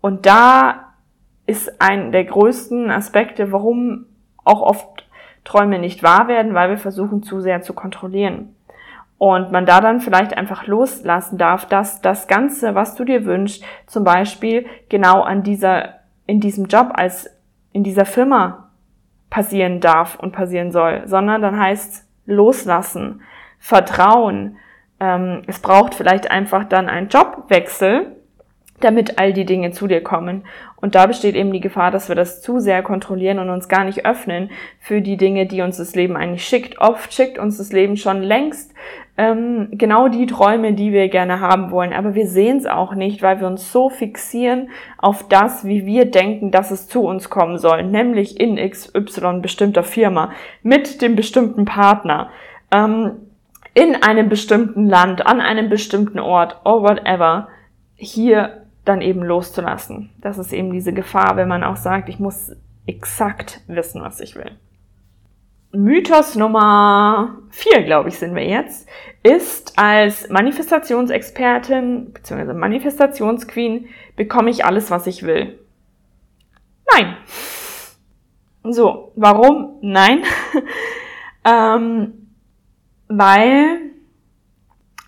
Und 0.00 0.24
da 0.24 0.92
ist 1.46 1.82
ein 1.82 2.12
der 2.12 2.24
größten 2.24 2.92
Aspekte, 2.92 3.50
warum 3.50 4.06
auch 4.44 4.62
oft 4.62 5.04
Träume 5.44 5.80
nicht 5.80 6.04
wahr 6.04 6.28
werden, 6.28 6.54
weil 6.54 6.70
wir 6.70 6.78
versuchen 6.78 7.24
zu 7.24 7.40
sehr 7.40 7.62
zu 7.62 7.72
kontrollieren. 7.72 8.54
Und 9.22 9.52
man 9.52 9.66
da 9.66 9.80
dann 9.80 10.00
vielleicht 10.00 10.36
einfach 10.36 10.66
loslassen 10.66 11.38
darf, 11.38 11.66
dass 11.66 12.00
das 12.00 12.26
Ganze, 12.26 12.74
was 12.74 12.96
du 12.96 13.04
dir 13.04 13.24
wünschst, 13.24 13.62
zum 13.86 14.02
Beispiel 14.02 14.66
genau 14.88 15.20
an 15.20 15.44
dieser, 15.44 16.00
in 16.26 16.40
diesem 16.40 16.66
Job 16.66 16.90
als 16.94 17.30
in 17.70 17.84
dieser 17.84 18.04
Firma 18.04 18.70
passieren 19.30 19.78
darf 19.78 20.16
und 20.18 20.32
passieren 20.32 20.72
soll, 20.72 21.02
sondern 21.04 21.40
dann 21.40 21.56
heißt 21.56 22.04
loslassen, 22.26 23.22
vertrauen. 23.60 24.56
Ähm, 24.98 25.42
es 25.46 25.60
braucht 25.60 25.94
vielleicht 25.94 26.28
einfach 26.28 26.64
dann 26.64 26.88
einen 26.88 27.06
Jobwechsel, 27.06 28.16
damit 28.84 29.18
all 29.18 29.32
die 29.32 29.44
Dinge 29.44 29.70
zu 29.70 29.86
dir 29.86 30.02
kommen. 30.02 30.44
Und 30.76 30.94
da 30.94 31.06
besteht 31.06 31.36
eben 31.36 31.52
die 31.52 31.60
Gefahr, 31.60 31.90
dass 31.90 32.08
wir 32.08 32.16
das 32.16 32.42
zu 32.42 32.58
sehr 32.58 32.82
kontrollieren 32.82 33.38
und 33.38 33.50
uns 33.50 33.68
gar 33.68 33.84
nicht 33.84 34.04
öffnen 34.04 34.50
für 34.80 35.00
die 35.00 35.16
Dinge, 35.16 35.46
die 35.46 35.62
uns 35.62 35.76
das 35.76 35.94
Leben 35.94 36.16
eigentlich 36.16 36.44
schickt. 36.44 36.80
Oft 36.80 37.12
schickt 37.12 37.38
uns 37.38 37.58
das 37.58 37.72
Leben 37.72 37.96
schon 37.96 38.22
längst 38.22 38.72
ähm, 39.18 39.68
genau 39.72 40.08
die 40.08 40.26
Träume, 40.26 40.72
die 40.72 40.92
wir 40.92 41.08
gerne 41.08 41.40
haben 41.40 41.70
wollen. 41.70 41.92
Aber 41.92 42.14
wir 42.14 42.26
sehen 42.26 42.58
es 42.58 42.66
auch 42.66 42.94
nicht, 42.94 43.22
weil 43.22 43.40
wir 43.40 43.46
uns 43.46 43.70
so 43.70 43.90
fixieren 43.90 44.70
auf 44.98 45.28
das, 45.28 45.64
wie 45.64 45.84
wir 45.84 46.06
denken, 46.06 46.50
dass 46.50 46.70
es 46.70 46.88
zu 46.88 47.02
uns 47.02 47.28
kommen 47.28 47.58
soll, 47.58 47.82
nämlich 47.82 48.40
in 48.40 48.56
XY 48.56 49.40
bestimmter 49.40 49.82
Firma, 49.82 50.32
mit 50.62 51.02
dem 51.02 51.14
bestimmten 51.14 51.64
Partner, 51.64 52.30
ähm, 52.70 53.12
in 53.74 53.96
einem 54.02 54.28
bestimmten 54.28 54.86
Land, 54.86 55.26
an 55.26 55.40
einem 55.40 55.68
bestimmten 55.68 56.18
Ort, 56.18 56.60
or 56.64 56.82
whatever. 56.82 57.48
Hier 57.96 58.61
dann 58.84 59.00
eben 59.00 59.22
loszulassen. 59.22 60.10
Das 60.20 60.38
ist 60.38 60.52
eben 60.52 60.72
diese 60.72 60.92
Gefahr, 60.92 61.36
wenn 61.36 61.48
man 61.48 61.64
auch 61.64 61.76
sagt, 61.76 62.08
ich 62.08 62.18
muss 62.18 62.52
exakt 62.86 63.60
wissen, 63.68 64.02
was 64.02 64.20
ich 64.20 64.34
will. 64.34 64.58
Mythos 65.74 66.34
Nummer 66.34 67.38
vier, 67.50 67.82
glaube 67.82 68.10
ich, 68.10 68.18
sind 68.18 68.34
wir 68.34 68.46
jetzt, 68.46 68.86
ist 69.22 69.78
als 69.78 70.28
Manifestationsexpertin 70.28 72.12
bzw. 72.12 72.52
Manifestationsqueen 72.52 73.88
bekomme 74.14 74.50
ich 74.50 74.66
alles, 74.66 74.90
was 74.90 75.06
ich 75.06 75.22
will. 75.22 75.58
Nein. 76.92 77.16
So, 78.64 79.12
warum? 79.16 79.78
Nein. 79.80 80.24
ähm, 81.44 82.34
weil, 83.08 83.92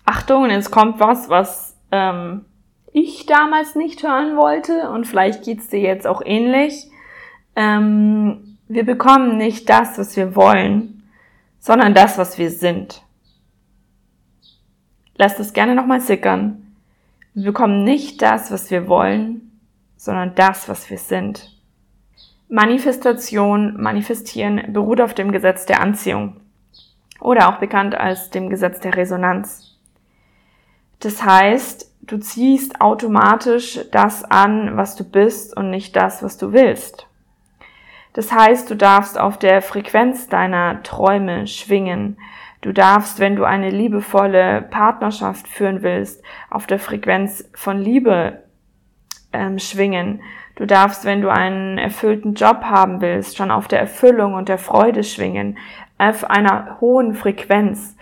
Achtung, 0.03 0.49
jetzt 0.49 0.71
kommt 0.71 0.99
was, 0.99 1.29
was 1.29 1.79
ähm, 1.91 2.45
ich 2.95 3.25
damals 3.25 3.75
nicht 3.75 4.03
hören 4.03 4.37
wollte 4.37 4.89
und 4.89 5.05
vielleicht 5.05 5.43
geht's 5.43 5.67
dir 5.67 5.81
jetzt 5.81 6.07
auch 6.07 6.21
ähnlich. 6.25 6.89
Ähm, 7.57 8.57
wir 8.69 8.85
bekommen 8.85 9.37
nicht 9.37 9.69
das, 9.69 9.97
was 9.97 10.15
wir 10.15 10.33
wollen, 10.35 11.03
sondern 11.59 11.93
das, 11.93 12.17
was 12.17 12.37
wir 12.37 12.49
sind. 12.49 13.01
Lass 15.17 15.35
das 15.35 15.51
gerne 15.51 15.75
nochmal 15.75 15.99
sickern. 15.99 16.73
Wir 17.33 17.45
bekommen 17.45 17.83
nicht 17.83 18.21
das, 18.21 18.49
was 18.49 18.71
wir 18.71 18.87
wollen, 18.87 19.59
sondern 19.97 20.33
das, 20.35 20.69
was 20.69 20.89
wir 20.89 20.97
sind. 20.97 21.51
Manifestation, 22.47 23.81
manifestieren 23.81 24.71
beruht 24.71 25.01
auf 25.01 25.13
dem 25.13 25.33
Gesetz 25.33 25.65
der 25.65 25.81
Anziehung 25.81 26.37
oder 27.19 27.49
auch 27.49 27.59
bekannt 27.59 27.93
als 27.95 28.29
dem 28.29 28.49
Gesetz 28.49 28.79
der 28.79 28.95
Resonanz. 28.95 29.74
Das 31.05 31.23
heißt, 31.23 31.91
du 32.01 32.17
ziehst 32.17 32.81
automatisch 32.81 33.79
das 33.91 34.23
an, 34.23 34.75
was 34.75 34.95
du 34.95 35.03
bist 35.03 35.55
und 35.55 35.69
nicht 35.69 35.95
das, 35.95 36.23
was 36.23 36.37
du 36.37 36.51
willst. 36.51 37.05
Das 38.13 38.31
heißt, 38.31 38.67
du 38.71 38.75
darfst 38.75 39.19
auf 39.19 39.37
der 39.37 39.61
Frequenz 39.61 40.29
deiner 40.29 40.81
Träume 40.81 41.45
schwingen. 41.45 42.17
Du 42.61 42.71
darfst, 42.71 43.19
wenn 43.19 43.35
du 43.35 43.43
eine 43.43 43.69
liebevolle 43.69 44.63
Partnerschaft 44.63 45.47
führen 45.47 45.83
willst, 45.83 46.23
auf 46.49 46.65
der 46.65 46.79
Frequenz 46.79 47.47
von 47.53 47.77
Liebe 47.77 48.41
ähm, 49.31 49.59
schwingen. 49.59 50.23
Du 50.55 50.65
darfst, 50.65 51.05
wenn 51.05 51.21
du 51.21 51.29
einen 51.29 51.77
erfüllten 51.77 52.33
Job 52.33 52.63
haben 52.63 52.99
willst, 52.99 53.37
schon 53.37 53.51
auf 53.51 53.67
der 53.67 53.79
Erfüllung 53.79 54.33
und 54.33 54.49
der 54.49 54.57
Freude 54.57 55.03
schwingen, 55.03 55.59
auf 55.99 56.27
einer 56.27 56.77
hohen 56.81 57.13
Frequenz. 57.13 57.95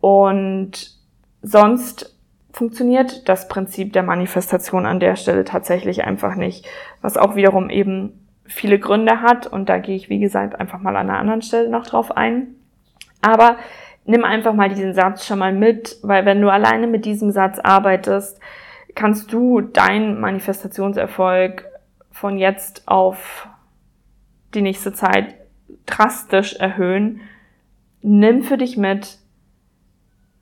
Und 0.00 0.96
sonst 1.42 2.17
funktioniert 2.52 3.28
das 3.28 3.48
Prinzip 3.48 3.92
der 3.92 4.02
Manifestation 4.02 4.86
an 4.86 5.00
der 5.00 5.16
Stelle 5.16 5.44
tatsächlich 5.44 6.04
einfach 6.04 6.34
nicht, 6.34 6.66
was 7.02 7.16
auch 7.16 7.36
wiederum 7.36 7.70
eben 7.70 8.26
viele 8.46 8.78
Gründe 8.78 9.20
hat 9.20 9.46
und 9.46 9.68
da 9.68 9.78
gehe 9.78 9.96
ich, 9.96 10.08
wie 10.08 10.18
gesagt, 10.18 10.58
einfach 10.58 10.80
mal 10.80 10.96
an 10.96 11.10
einer 11.10 11.18
anderen 11.18 11.42
Stelle 11.42 11.68
noch 11.68 11.86
drauf 11.86 12.16
ein. 12.16 12.54
Aber 13.20 13.56
nimm 14.04 14.24
einfach 14.24 14.54
mal 14.54 14.70
diesen 14.70 14.94
Satz 14.94 15.26
schon 15.26 15.38
mal 15.38 15.52
mit, 15.52 15.98
weil 16.02 16.24
wenn 16.24 16.40
du 16.40 16.50
alleine 16.50 16.86
mit 16.86 17.04
diesem 17.04 17.30
Satz 17.30 17.58
arbeitest, 17.58 18.40
kannst 18.94 19.32
du 19.32 19.60
deinen 19.60 20.18
Manifestationserfolg 20.18 21.66
von 22.10 22.38
jetzt 22.38 22.88
auf 22.88 23.48
die 24.54 24.62
nächste 24.62 24.92
Zeit 24.92 25.34
drastisch 25.86 26.54
erhöhen. 26.54 27.20
Nimm 28.00 28.42
für 28.42 28.56
dich 28.56 28.76
mit, 28.76 29.18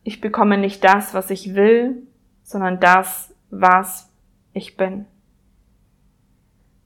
ich 0.06 0.20
bekomme 0.20 0.56
nicht 0.56 0.84
das, 0.84 1.14
was 1.14 1.30
ich 1.30 1.56
will, 1.56 2.02
sondern 2.44 2.78
das, 2.78 3.34
was 3.50 4.08
ich 4.52 4.76
bin. 4.76 5.04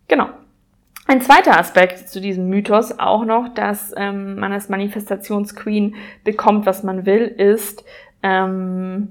Genau. 0.08 0.30
Ein 1.06 1.20
zweiter 1.20 1.58
Aspekt 1.58 2.08
zu 2.08 2.22
diesem 2.22 2.48
Mythos 2.48 2.98
auch 2.98 3.26
noch, 3.26 3.52
dass 3.52 3.92
ähm, 3.94 4.36
man 4.36 4.54
als 4.54 4.70
Manifestationsqueen 4.70 5.96
bekommt, 6.24 6.64
was 6.64 6.82
man 6.82 7.04
will, 7.04 7.26
ist, 7.26 7.84
ähm, 8.22 9.08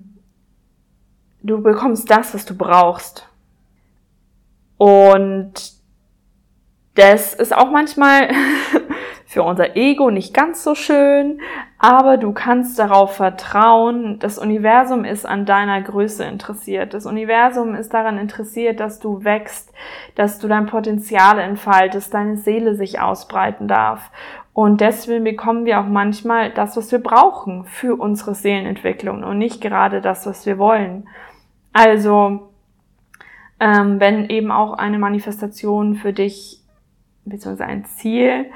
du 1.44 1.62
bekommst 1.62 2.10
das, 2.10 2.34
was 2.34 2.46
du 2.46 2.58
brauchst. 2.58 3.30
Und 4.78 5.54
Das 6.96 7.36
ist 7.36 7.56
auch 7.56 7.70
manchmal 7.70 8.30
für 9.30 9.44
unser 9.44 9.76
Ego 9.76 10.10
nicht 10.10 10.34
ganz 10.34 10.64
so 10.64 10.74
schön, 10.74 11.40
aber 11.78 12.18
du 12.18 12.32
kannst 12.34 12.80
darauf 12.80 13.16
vertrauen, 13.16 14.18
das 14.18 14.40
Universum 14.40 15.06
ist 15.06 15.24
an 15.24 15.46
deiner 15.46 15.84
Größe 15.84 16.24
interessiert. 16.24 16.96
Das 16.96 17.06
Universum 17.06 17.76
ist 17.76 17.94
daran 17.94 18.18
interessiert, 18.18 18.80
dass 18.80 19.00
du 19.00 19.24
wächst, 19.24 19.72
dass 20.16 20.40
du 20.40 20.48
dein 20.48 20.66
Potenzial 20.66 21.38
entfaltest, 21.38 22.12
deine 22.12 22.38
Seele 22.38 22.74
sich 22.74 23.02
ausbreiten 23.02 23.68
darf. 23.68 24.10
Und 24.54 24.82
deswegen 24.82 25.26
bekommen 25.26 25.66
wir 25.66 25.80
auch 25.80 25.88
manchmal 25.88 26.50
das, 26.50 26.76
was 26.76 26.92
wir 26.92 26.98
brauchen 26.98 27.66
für 27.66 28.02
unsere 28.02 28.34
Seelenentwicklung 28.34 29.24
und 29.24 29.38
nicht 29.38 29.62
gerade 29.62 30.02
das, 30.02 30.26
was 30.26 30.48
wir 30.48 30.58
wollen. 30.58 31.08
Also, 31.72 32.50
ähm, 33.60 34.00
wenn 34.00 34.28
eben 34.28 34.50
auch 34.50 34.74
eine 34.74 34.98
Manifestation 34.98 35.94
für 35.94 36.14
dich, 36.14 36.64
beziehungsweise 37.26 37.70
ein 37.70 37.86
Ziel, 37.86 38.48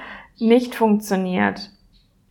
nicht 0.43 0.75
funktioniert 0.75 1.71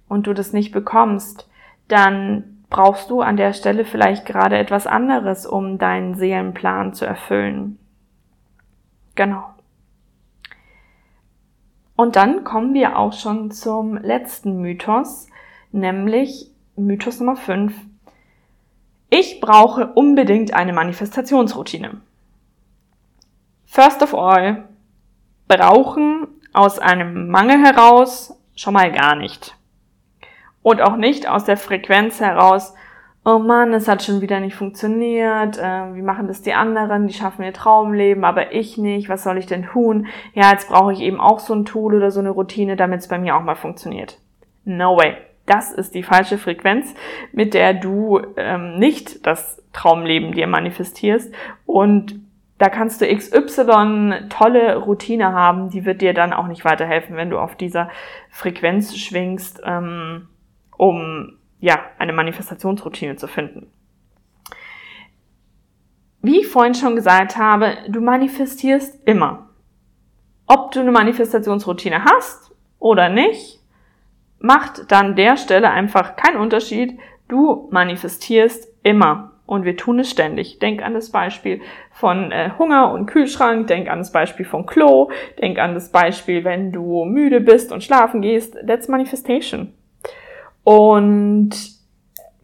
und 0.08 0.26
du 0.26 0.34
das 0.34 0.52
nicht 0.52 0.72
bekommst, 0.72 1.48
dann 1.88 2.64
brauchst 2.70 3.10
du 3.10 3.20
an 3.20 3.36
der 3.36 3.52
Stelle 3.52 3.84
vielleicht 3.84 4.24
gerade 4.24 4.56
etwas 4.56 4.86
anderes, 4.86 5.46
um 5.46 5.78
deinen 5.78 6.14
Seelenplan 6.14 6.94
zu 6.94 7.04
erfüllen. 7.04 7.78
Genau. 9.14 9.44
Und 11.96 12.16
dann 12.16 12.44
kommen 12.44 12.72
wir 12.74 12.98
auch 12.98 13.12
schon 13.12 13.50
zum 13.50 13.96
letzten 13.96 14.60
Mythos, 14.60 15.28
nämlich 15.70 16.50
Mythos 16.76 17.20
Nummer 17.20 17.36
5. 17.36 17.74
Ich 19.10 19.40
brauche 19.40 19.92
unbedingt 19.92 20.54
eine 20.54 20.72
Manifestationsroutine. 20.72 22.00
First 23.66 24.02
of 24.02 24.14
all, 24.14 24.68
brauchen 25.48 26.28
aus 26.52 26.78
einem 26.78 27.28
Mangel 27.28 27.58
heraus 27.62 28.38
schon 28.54 28.74
mal 28.74 28.90
gar 28.92 29.16
nicht. 29.16 29.56
Und 30.62 30.80
auch 30.80 30.96
nicht 30.96 31.28
aus 31.28 31.44
der 31.44 31.56
Frequenz 31.56 32.20
heraus, 32.20 32.74
oh 33.24 33.38
Mann, 33.38 33.72
es 33.72 33.88
hat 33.88 34.02
schon 34.02 34.20
wieder 34.20 34.40
nicht 34.40 34.54
funktioniert, 34.54 35.58
äh, 35.58 35.94
wie 35.94 36.02
machen 36.02 36.26
das 36.26 36.42
die 36.42 36.54
anderen, 36.54 37.06
die 37.06 37.14
schaffen 37.14 37.44
ihr 37.44 37.52
Traumleben, 37.52 38.24
aber 38.24 38.52
ich 38.52 38.78
nicht, 38.78 39.08
was 39.08 39.22
soll 39.22 39.38
ich 39.38 39.46
denn 39.46 39.64
tun? 39.64 40.06
Ja, 40.34 40.50
jetzt 40.50 40.68
brauche 40.68 40.92
ich 40.92 41.00
eben 41.00 41.20
auch 41.20 41.38
so 41.38 41.54
ein 41.54 41.64
Tool 41.64 41.94
oder 41.94 42.10
so 42.10 42.20
eine 42.20 42.30
Routine, 42.30 42.76
damit 42.76 43.00
es 43.00 43.08
bei 43.08 43.18
mir 43.18 43.36
auch 43.36 43.42
mal 43.42 43.54
funktioniert. 43.54 44.18
No 44.64 44.96
way. 44.96 45.16
Das 45.46 45.72
ist 45.72 45.94
die 45.94 46.04
falsche 46.04 46.38
Frequenz, 46.38 46.94
mit 47.32 47.54
der 47.54 47.74
du 47.74 48.20
ähm, 48.36 48.78
nicht 48.78 49.26
das 49.26 49.60
Traumleben 49.72 50.32
dir 50.32 50.46
manifestierst 50.46 51.34
und 51.66 52.20
da 52.62 52.68
kannst 52.68 53.00
du 53.00 53.12
XY 53.12 54.28
tolle 54.28 54.76
Routine 54.76 55.32
haben, 55.32 55.68
die 55.70 55.84
wird 55.84 56.00
dir 56.00 56.14
dann 56.14 56.32
auch 56.32 56.46
nicht 56.46 56.64
weiterhelfen, 56.64 57.16
wenn 57.16 57.28
du 57.28 57.40
auf 57.40 57.56
dieser 57.56 57.90
Frequenz 58.30 58.96
schwingst, 58.96 59.60
ähm, 59.64 60.28
um 60.76 61.38
ja 61.58 61.80
eine 61.98 62.12
Manifestationsroutine 62.12 63.16
zu 63.16 63.26
finden. 63.26 63.72
Wie 66.20 66.38
ich 66.38 66.46
vorhin 66.46 66.76
schon 66.76 66.94
gesagt 66.94 67.36
habe, 67.36 67.78
du 67.88 68.00
manifestierst 68.00 69.08
immer. 69.08 69.48
Ob 70.46 70.70
du 70.70 70.78
eine 70.78 70.92
Manifestationsroutine 70.92 72.04
hast 72.04 72.54
oder 72.78 73.08
nicht, 73.08 73.58
macht 74.38 74.92
dann 74.92 75.16
der 75.16 75.36
Stelle 75.36 75.68
einfach 75.70 76.14
keinen 76.14 76.36
Unterschied. 76.36 76.96
Du 77.26 77.68
manifestierst 77.72 78.68
immer. 78.84 79.31
Und 79.52 79.66
wir 79.66 79.76
tun 79.76 79.98
es 79.98 80.10
ständig. 80.10 80.60
Denk 80.60 80.82
an 80.82 80.94
das 80.94 81.10
Beispiel 81.10 81.60
von 81.90 82.32
äh, 82.32 82.52
Hunger 82.58 82.90
und 82.90 83.04
Kühlschrank, 83.04 83.66
denk 83.66 83.90
an 83.90 83.98
das 83.98 84.10
Beispiel 84.10 84.46
von 84.46 84.64
Klo, 84.64 85.10
denk 85.42 85.58
an 85.58 85.74
das 85.74 85.92
Beispiel, 85.92 86.42
wenn 86.42 86.72
du 86.72 87.04
müde 87.04 87.42
bist 87.42 87.70
und 87.70 87.84
schlafen 87.84 88.22
gehst. 88.22 88.56
That's 88.66 88.88
Manifestation. 88.88 89.74
Und 90.64 91.50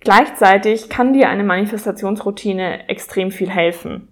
gleichzeitig 0.01 0.90
kann 0.90 1.14
dir 1.14 1.31
eine 1.31 1.44
Manifestationsroutine 1.44 2.90
extrem 2.90 3.31
viel 3.31 3.49
helfen. 3.49 4.09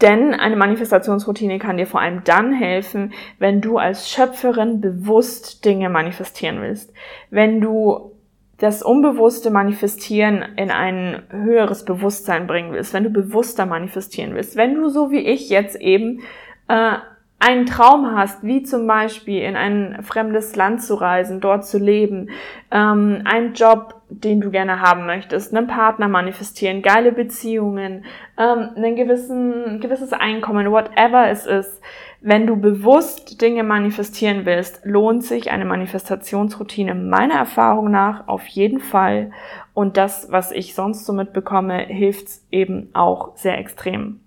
Denn 0.00 0.34
eine 0.34 0.56
Manifestationsroutine 0.56 1.60
kann 1.60 1.76
dir 1.76 1.86
vor 1.86 2.00
allem 2.00 2.24
dann 2.24 2.52
helfen, 2.52 3.12
wenn 3.38 3.60
du 3.60 3.78
als 3.78 4.10
Schöpferin 4.10 4.80
bewusst 4.80 5.64
Dinge 5.64 5.88
manifestieren 5.88 6.60
willst. 6.62 6.92
Wenn 7.30 7.60
du 7.60 8.15
das 8.58 8.82
unbewusste 8.82 9.50
Manifestieren 9.50 10.42
in 10.56 10.70
ein 10.70 11.22
höheres 11.30 11.84
Bewusstsein 11.84 12.46
bringen 12.46 12.72
willst, 12.72 12.94
wenn 12.94 13.04
du 13.04 13.10
bewusster 13.10 13.66
manifestieren 13.66 14.34
willst, 14.34 14.56
wenn 14.56 14.74
du 14.74 14.88
so 14.88 15.10
wie 15.10 15.20
ich 15.20 15.50
jetzt 15.50 15.76
eben 15.76 16.22
äh, 16.68 16.96
einen 17.38 17.66
Traum 17.66 18.16
hast, 18.16 18.42
wie 18.42 18.62
zum 18.62 18.86
Beispiel 18.86 19.42
in 19.42 19.56
ein 19.56 20.02
fremdes 20.02 20.56
Land 20.56 20.82
zu 20.82 20.94
reisen, 20.94 21.40
dort 21.40 21.66
zu 21.66 21.78
leben, 21.78 22.30
ähm, 22.70 23.22
einen 23.24 23.52
Job, 23.52 23.95
den 24.08 24.40
du 24.40 24.50
gerne 24.50 24.80
haben 24.80 25.06
möchtest, 25.06 25.54
einen 25.54 25.66
Partner 25.66 26.08
manifestieren, 26.08 26.82
geile 26.82 27.12
Beziehungen, 27.12 28.04
ähm, 28.38 28.70
ein 28.76 28.96
gewissen, 28.96 29.80
gewisses 29.80 30.12
Einkommen, 30.12 30.70
whatever 30.70 31.28
es 31.28 31.46
ist, 31.46 31.80
wenn 32.20 32.46
du 32.46 32.56
bewusst 32.56 33.40
Dinge 33.40 33.62
manifestieren 33.62 34.46
willst, 34.46 34.84
lohnt 34.84 35.22
sich 35.24 35.50
eine 35.50 35.64
Manifestationsroutine 35.64 36.94
meiner 36.94 37.34
Erfahrung 37.34 37.90
nach 37.90 38.26
auf 38.26 38.46
jeden 38.46 38.80
Fall. 38.80 39.32
Und 39.74 39.96
das, 39.96 40.28
was 40.30 40.50
ich 40.50 40.74
sonst 40.74 41.04
so 41.04 41.12
mitbekomme, 41.12 41.78
hilft 41.78 42.28
eben 42.50 42.90
auch 42.94 43.36
sehr 43.36 43.58
extrem. 43.58 44.20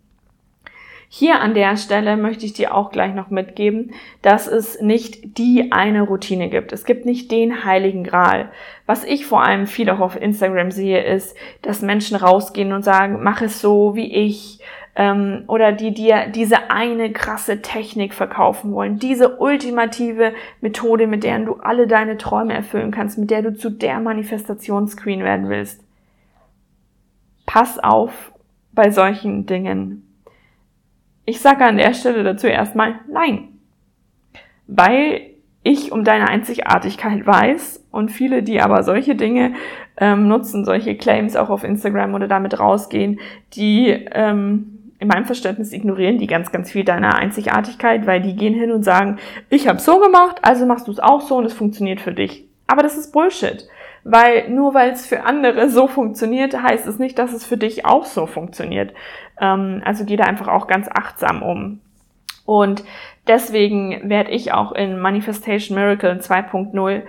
Hier 1.12 1.42
an 1.42 1.56
der 1.56 1.76
Stelle 1.76 2.18
möchte 2.18 2.46
ich 2.46 2.54
dir 2.54 2.76
auch 2.76 2.92
gleich 2.92 3.16
noch 3.16 3.32
mitgeben, 3.32 3.94
dass 4.22 4.48
es 4.48 4.80
nicht 4.80 5.40
die 5.40 5.72
eine 5.72 6.04
Routine 6.04 6.50
gibt. 6.50 6.72
Es 6.72 6.86
gibt 6.86 7.06
nicht 7.08 7.32
den 7.32 7.66
heiligen 7.66 8.04
Gral. 8.04 8.52
Was 8.86 9.04
ich 9.04 9.26
vor 9.26 9.44
allem 9.44 9.66
viel 9.66 9.90
auch 9.90 10.00
auf 10.00 10.22
Instagram 10.22 10.70
sehe, 10.70 11.04
ist, 11.04 11.36
dass 11.64 11.82
Menschen 11.82 12.16
rausgehen 12.16 12.74
und 12.74 12.84
sagen, 12.84 13.24
mach 13.24 13.42
es 13.42 13.60
so 13.60 13.96
wie 13.96 14.14
ich, 14.14 14.60
ähm, 14.96 15.46
oder 15.48 15.72
die 15.72 15.96
dir 15.96 16.28
diese 16.28 16.70
eine 16.70 17.12
krasse 17.12 17.64
Technik 17.64 18.14
verkaufen 18.14 18.74
wollen, 18.74 19.00
diese 19.00 19.38
ultimative 19.38 20.34
Methode, 20.62 21.08
mit 21.08 21.24
der 21.24 21.40
du 21.40 21.56
alle 21.56 21.88
deine 21.88 22.18
Träume 22.18 22.54
erfüllen 22.54 22.92
kannst, 22.92 23.18
mit 23.18 23.32
der 23.32 23.42
du 23.42 23.56
zu 23.56 23.72
der 23.72 24.00
Manifestationsqueen 24.00 25.24
werden 25.24 25.50
willst. 25.50 25.84
Pass 27.48 27.80
auf 27.80 28.32
bei 28.74 28.92
solchen 28.92 29.48
Dingen. 29.48 30.06
Ich 31.30 31.42
sage 31.42 31.64
an 31.64 31.78
der 31.78 31.94
Stelle 31.94 32.24
dazu 32.24 32.48
erstmal 32.48 32.96
nein. 33.08 33.50
Weil 34.66 35.22
ich 35.62 35.92
um 35.92 36.04
deine 36.04 36.28
Einzigartigkeit 36.28 37.24
weiß 37.24 37.86
und 37.92 38.10
viele, 38.10 38.42
die 38.42 38.60
aber 38.60 38.82
solche 38.82 39.14
Dinge 39.14 39.54
ähm, 39.98 40.28
nutzen, 40.28 40.66
solche 40.66 40.98
Claims 40.98 41.36
auch 41.36 41.52
auf 41.52 41.64
Instagram 41.64 42.16
oder 42.16 42.28
damit 42.28 42.60
rausgehen, 42.60 43.20
die 43.54 43.90
ähm, 43.90 44.92
in 44.98 45.08
meinem 45.08 45.26
Verständnis 45.26 45.72
ignorieren 45.72 46.18
die 46.18 46.26
ganz, 46.26 46.52
ganz 46.52 46.72
viel 46.72 46.84
deiner 46.84 47.14
Einzigartigkeit, 47.16 48.08
weil 48.08 48.22
die 48.22 48.36
gehen 48.36 48.56
hin 48.56 48.72
und 48.72 48.82
sagen, 48.82 49.20
ich 49.52 49.68
habe 49.68 49.78
so 49.78 50.00
gemacht, 50.00 50.38
also 50.42 50.66
machst 50.66 50.88
du 50.88 50.92
es 50.92 51.00
auch 51.00 51.22
so 51.22 51.38
und 51.38 51.46
es 51.46 51.54
funktioniert 51.54 52.02
für 52.02 52.12
dich. 52.12 52.46
Aber 52.66 52.82
das 52.82 52.98
ist 52.98 53.12
Bullshit. 53.12 53.68
Weil 54.04 54.50
nur 54.50 54.74
weil 54.74 54.92
es 54.92 55.06
für 55.06 55.24
andere 55.24 55.70
so 55.70 55.88
funktioniert, 55.88 56.62
heißt 56.62 56.88
es 56.88 57.00
nicht, 57.00 57.20
dass 57.20 57.34
es 57.34 57.46
für 57.46 57.58
dich 57.58 57.86
auch 57.86 58.06
so 58.06 58.26
funktioniert. 58.26 58.94
Ähm, 59.40 59.82
also 59.86 60.06
geh 60.06 60.16
da 60.16 60.24
einfach 60.26 60.48
auch 60.48 60.68
ganz 60.68 60.88
achtsam 60.88 61.42
um. 61.42 61.82
Und 62.46 62.84
deswegen 63.28 64.10
werde 64.10 64.32
ich 64.32 64.54
auch 64.54 64.72
in 64.72 65.00
Manifestation 65.00 65.78
Miracle 65.78 66.20
2.0 66.20 67.04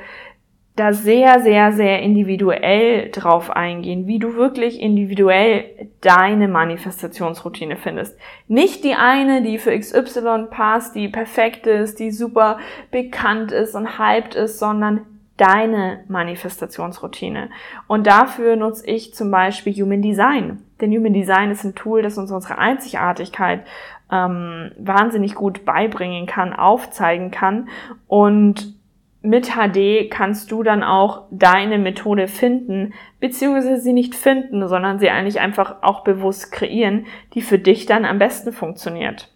da 0.76 0.92
sehr, 0.92 1.40
sehr, 1.40 1.72
sehr 1.72 2.00
individuell 2.00 3.10
drauf 3.10 3.50
eingehen, 3.50 4.06
wie 4.06 4.18
du 4.18 4.34
wirklich 4.34 4.80
individuell 4.80 5.90
deine 6.00 6.48
Manifestationsroutine 6.48 7.76
findest. 7.76 8.18
Nicht 8.48 8.84
die 8.84 8.94
eine, 8.94 9.42
die 9.42 9.58
für 9.58 9.78
XY 9.78 10.46
passt, 10.50 10.94
die 10.94 11.08
perfekt 11.08 11.66
ist, 11.66 12.00
die 12.00 12.10
super 12.10 12.58
bekannt 12.90 13.52
ist 13.52 13.74
und 13.74 13.98
hyped 13.98 14.34
ist, 14.34 14.58
sondern 14.58 15.19
deine 15.40 16.04
Manifestationsroutine. 16.08 17.50
Und 17.86 18.06
dafür 18.06 18.56
nutze 18.56 18.86
ich 18.86 19.14
zum 19.14 19.30
Beispiel 19.30 19.72
Human 19.72 20.02
Design. 20.02 20.62
Denn 20.80 20.92
Human 20.92 21.14
Design 21.14 21.50
ist 21.50 21.64
ein 21.64 21.74
Tool, 21.74 22.02
das 22.02 22.18
uns 22.18 22.30
unsere 22.30 22.58
Einzigartigkeit 22.58 23.64
ähm, 24.12 24.72
wahnsinnig 24.78 25.34
gut 25.34 25.64
beibringen 25.64 26.26
kann, 26.26 26.52
aufzeigen 26.52 27.30
kann 27.30 27.68
und 28.06 28.74
mit 29.22 29.50
HD 29.50 30.10
kannst 30.10 30.50
du 30.50 30.62
dann 30.62 30.82
auch 30.82 31.26
deine 31.30 31.78
Methode 31.78 32.26
finden, 32.26 32.94
beziehungsweise 33.20 33.76
sie 33.78 33.92
nicht 33.92 34.14
finden, 34.14 34.66
sondern 34.66 34.98
sie 34.98 35.10
eigentlich 35.10 35.40
einfach 35.40 35.82
auch 35.82 36.04
bewusst 36.04 36.52
kreieren, 36.52 37.06
die 37.34 37.42
für 37.42 37.58
dich 37.58 37.84
dann 37.84 38.06
am 38.06 38.18
besten 38.18 38.52
funktioniert. 38.52 39.30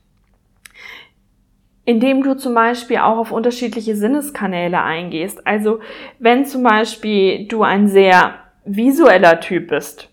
Indem 1.85 2.23
du 2.23 2.35
zum 2.35 2.55
Beispiel 2.55 2.99
auch 2.99 3.19
auf 3.19 3.33
unterschiedliche 3.33 3.95
Sinneskanäle 3.97 4.81
eingehst. 4.83 5.47
Also 5.47 5.81
wenn 6.19 6.47
zum 6.47 6.63
Beispiel 6.63 7.47
du 7.47 7.63
ein 7.63 7.89
sehr 7.89 8.35
visueller 8.65 9.41
Typ 9.41 9.69
bist, 9.69 10.11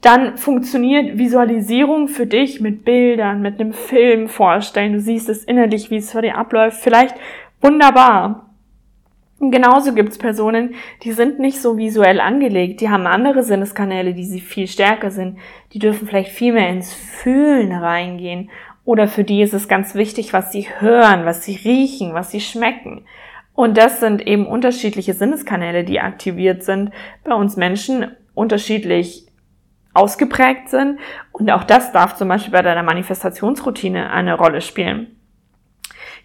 dann 0.00 0.36
funktioniert 0.36 1.18
Visualisierung 1.18 2.08
für 2.08 2.26
dich 2.26 2.60
mit 2.60 2.84
Bildern, 2.84 3.42
mit 3.42 3.60
einem 3.60 3.72
Film 3.72 4.28
vorstellen. 4.28 4.92
Du 4.92 5.00
siehst 5.00 5.28
es 5.28 5.42
innerlich, 5.44 5.90
wie 5.90 5.96
es 5.96 6.12
für 6.12 6.22
dich 6.22 6.34
abläuft. 6.34 6.80
Vielleicht 6.80 7.16
wunderbar. 7.60 8.48
Genauso 9.40 9.94
gibt 9.94 10.10
es 10.10 10.18
Personen, 10.18 10.74
die 11.04 11.12
sind 11.12 11.38
nicht 11.38 11.62
so 11.62 11.76
visuell 11.76 12.18
angelegt, 12.18 12.80
die 12.80 12.88
haben 12.88 13.06
andere 13.06 13.44
Sinneskanäle, 13.44 14.12
die 14.12 14.24
sie 14.24 14.40
viel 14.40 14.66
stärker 14.66 15.12
sind, 15.12 15.38
die 15.72 15.78
dürfen 15.78 16.08
vielleicht 16.08 16.32
viel 16.32 16.52
mehr 16.52 16.68
ins 16.70 16.92
Fühlen 16.92 17.70
reingehen. 17.70 18.50
Oder 18.88 19.06
für 19.06 19.22
die 19.22 19.42
ist 19.42 19.52
es 19.52 19.68
ganz 19.68 19.94
wichtig, 19.94 20.32
was 20.32 20.50
sie 20.50 20.66
hören, 20.78 21.26
was 21.26 21.44
sie 21.44 21.56
riechen, 21.56 22.14
was 22.14 22.30
sie 22.30 22.40
schmecken. 22.40 23.04
Und 23.52 23.76
das 23.76 24.00
sind 24.00 24.26
eben 24.26 24.46
unterschiedliche 24.46 25.12
Sinneskanäle, 25.12 25.84
die 25.84 26.00
aktiviert 26.00 26.62
sind, 26.62 26.90
bei 27.22 27.34
uns 27.34 27.58
Menschen 27.58 28.12
unterschiedlich 28.32 29.26
ausgeprägt 29.92 30.70
sind. 30.70 31.00
Und 31.32 31.50
auch 31.50 31.64
das 31.64 31.92
darf 31.92 32.16
zum 32.16 32.28
Beispiel 32.28 32.50
bei 32.50 32.62
deiner 32.62 32.82
Manifestationsroutine 32.82 34.10
eine 34.10 34.38
Rolle 34.38 34.62
spielen. 34.62 35.17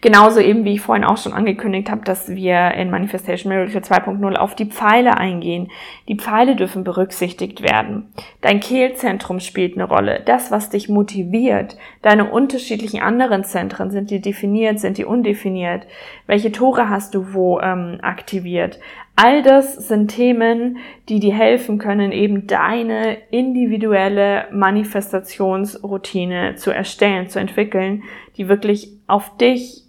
Genauso 0.03 0.41
eben, 0.41 0.65
wie 0.65 0.73
ich 0.73 0.81
vorhin 0.81 1.05
auch 1.05 1.15
schon 1.15 1.31
angekündigt 1.31 1.89
habe, 1.89 2.03
dass 2.03 2.27
wir 2.27 2.73
in 2.73 2.91
Manifestation 2.91 3.53
Miracle 3.53 3.79
2.0 3.79 4.35
auf 4.35 4.53
die 4.53 4.65
Pfeile 4.65 5.15
eingehen. 5.15 5.71
Die 6.09 6.17
Pfeile 6.17 6.57
dürfen 6.57 6.83
berücksichtigt 6.83 7.61
werden. 7.61 8.09
Dein 8.41 8.59
Kehlzentrum 8.59 9.39
spielt 9.39 9.75
eine 9.75 9.85
Rolle. 9.85 10.21
Das, 10.25 10.51
was 10.51 10.69
dich 10.69 10.89
motiviert. 10.89 11.77
Deine 12.01 12.29
unterschiedlichen 12.29 12.99
anderen 12.99 13.45
Zentren, 13.45 13.91
sind 13.91 14.11
die 14.11 14.19
definiert, 14.19 14.81
sind 14.81 14.97
die 14.97 15.05
undefiniert? 15.05 15.87
Welche 16.27 16.51
Tore 16.51 16.89
hast 16.89 17.15
du 17.15 17.33
wo 17.33 17.61
ähm, 17.61 17.99
aktiviert? 18.01 18.81
All 19.15 19.41
das 19.41 19.87
sind 19.87 20.09
Themen, 20.09 20.79
die 21.07 21.21
dir 21.21 21.33
helfen 21.33 21.77
können, 21.77 22.11
eben 22.11 22.45
deine 22.45 23.19
individuelle 23.31 24.47
Manifestationsroutine 24.51 26.55
zu 26.55 26.71
erstellen, 26.71 27.29
zu 27.29 27.39
entwickeln, 27.39 28.03
die 28.35 28.49
wirklich 28.49 28.89
auf 29.07 29.37
dich 29.37 29.82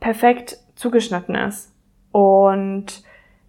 perfekt 0.00 0.58
zugeschnitten 0.74 1.34
ist. 1.34 1.72
Und 2.12 3.02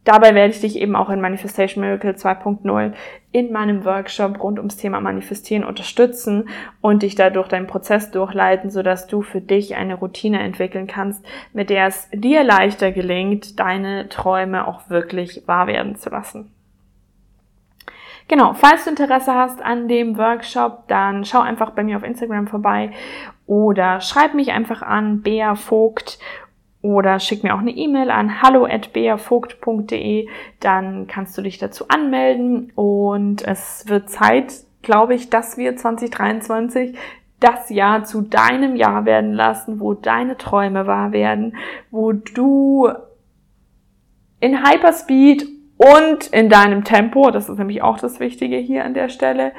dabei 0.03 0.33
werde 0.35 0.53
ich 0.53 0.62
dich 0.62 0.77
eben 0.77 0.95
auch 0.95 1.09
in 1.09 1.21
Manifestation 1.21 1.83
Miracle 1.83 2.12
2.0 2.12 2.93
in 3.31 3.51
meinem 3.51 3.85
Workshop 3.85 4.41
rund 4.41 4.57
ums 4.57 4.77
Thema 4.77 4.99
Manifestieren 4.99 5.63
unterstützen 5.63 6.49
und 6.81 7.03
dich 7.03 7.15
dadurch 7.15 7.47
deinen 7.47 7.67
Prozess 7.67 8.12
durchleiten, 8.12 8.71
sodass 8.71 9.07
du 9.07 9.21
für 9.21 9.41
dich 9.41 9.75
eine 9.75 9.95
Routine 9.95 10.39
entwickeln 10.39 10.88
kannst, 10.88 11.23
mit 11.53 11.69
der 11.69 11.88
es 11.88 12.09
dir 12.12 12.43
leichter 12.43 12.91
gelingt, 12.91 13.59
deine 13.59 14.09
Träume 14.09 14.67
auch 14.67 14.89
wirklich 14.89 15.47
wahr 15.47 15.67
werden 15.67 15.95
zu 15.95 16.09
lassen. 16.09 16.51
Genau, 18.29 18.53
falls 18.53 18.83
du 18.83 18.91
Interesse 18.91 19.33
hast 19.33 19.59
an 19.59 19.88
dem 19.88 20.15
Workshop, 20.15 20.88
dann 20.88 21.25
schau 21.25 21.39
einfach 21.39 21.71
bei 21.71 21.83
mir 21.83 21.97
auf 21.97 22.03
Instagram 22.03 22.45
vorbei 22.45 22.91
oder 23.49 23.99
schreib 23.99 24.35
mich 24.35 24.51
einfach 24.51 24.83
an, 24.83 25.23
Bea 25.23 25.55
Vogt 25.55 26.19
oder 26.83 27.19
schick 27.19 27.43
mir 27.43 27.55
auch 27.55 27.59
eine 27.59 27.71
E-Mail 27.71 28.12
an 28.12 28.43
hallo@beavogt.de, 28.43 30.27
dann 30.59 31.07
kannst 31.07 31.35
du 31.35 31.41
dich 31.41 31.57
dazu 31.57 31.88
anmelden. 31.88 32.71
Und 32.75 33.41
es 33.41 33.85
wird 33.88 34.12
Zeit, 34.12 34.53
glaube 34.83 35.15
ich, 35.15 35.31
dass 35.31 35.57
wir 35.57 35.75
2023 35.75 36.95
das 37.39 37.71
Jahr 37.71 38.03
zu 38.03 38.21
deinem 38.21 38.75
Jahr 38.75 39.05
werden 39.05 39.33
lassen, 39.33 39.79
wo 39.79 39.95
deine 39.95 40.38
Träume 40.38 40.85
wahr 40.85 41.12
werden, 41.12 41.57
wo 41.89 42.12
du 42.12 42.88
in 44.39 44.63
Hyperspeed 44.63 45.47
und 45.77 46.27
in 46.27 46.49
deinem 46.49 46.83
Tempo, 46.83 47.31
das 47.31 47.49
ist 47.49 47.57
nämlich 47.57 47.81
auch 47.81 47.97
das 47.97 48.19
Wichtige 48.19 48.57
hier 48.57 48.85
an 48.85 48.93
der 48.93 49.09
Stelle, 49.09 49.53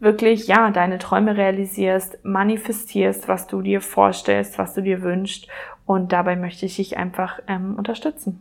wirklich, 0.00 0.46
ja, 0.46 0.70
deine 0.70 0.98
Träume 0.98 1.36
realisierst, 1.36 2.18
manifestierst, 2.24 3.28
was 3.28 3.46
du 3.46 3.62
dir 3.62 3.80
vorstellst, 3.80 4.58
was 4.58 4.74
du 4.74 4.82
dir 4.82 5.02
wünschst. 5.02 5.48
Und 5.86 6.12
dabei 6.12 6.36
möchte 6.36 6.66
ich 6.66 6.76
dich 6.76 6.96
einfach 6.96 7.40
ähm, 7.46 7.74
unterstützen. 7.76 8.40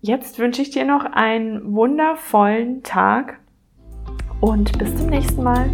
Jetzt 0.00 0.38
wünsche 0.38 0.62
ich 0.62 0.70
dir 0.70 0.84
noch 0.84 1.04
einen 1.04 1.74
wundervollen 1.74 2.82
Tag 2.82 3.40
und 4.40 4.78
bis 4.78 4.96
zum 4.96 5.08
nächsten 5.08 5.42
Mal. 5.42 5.70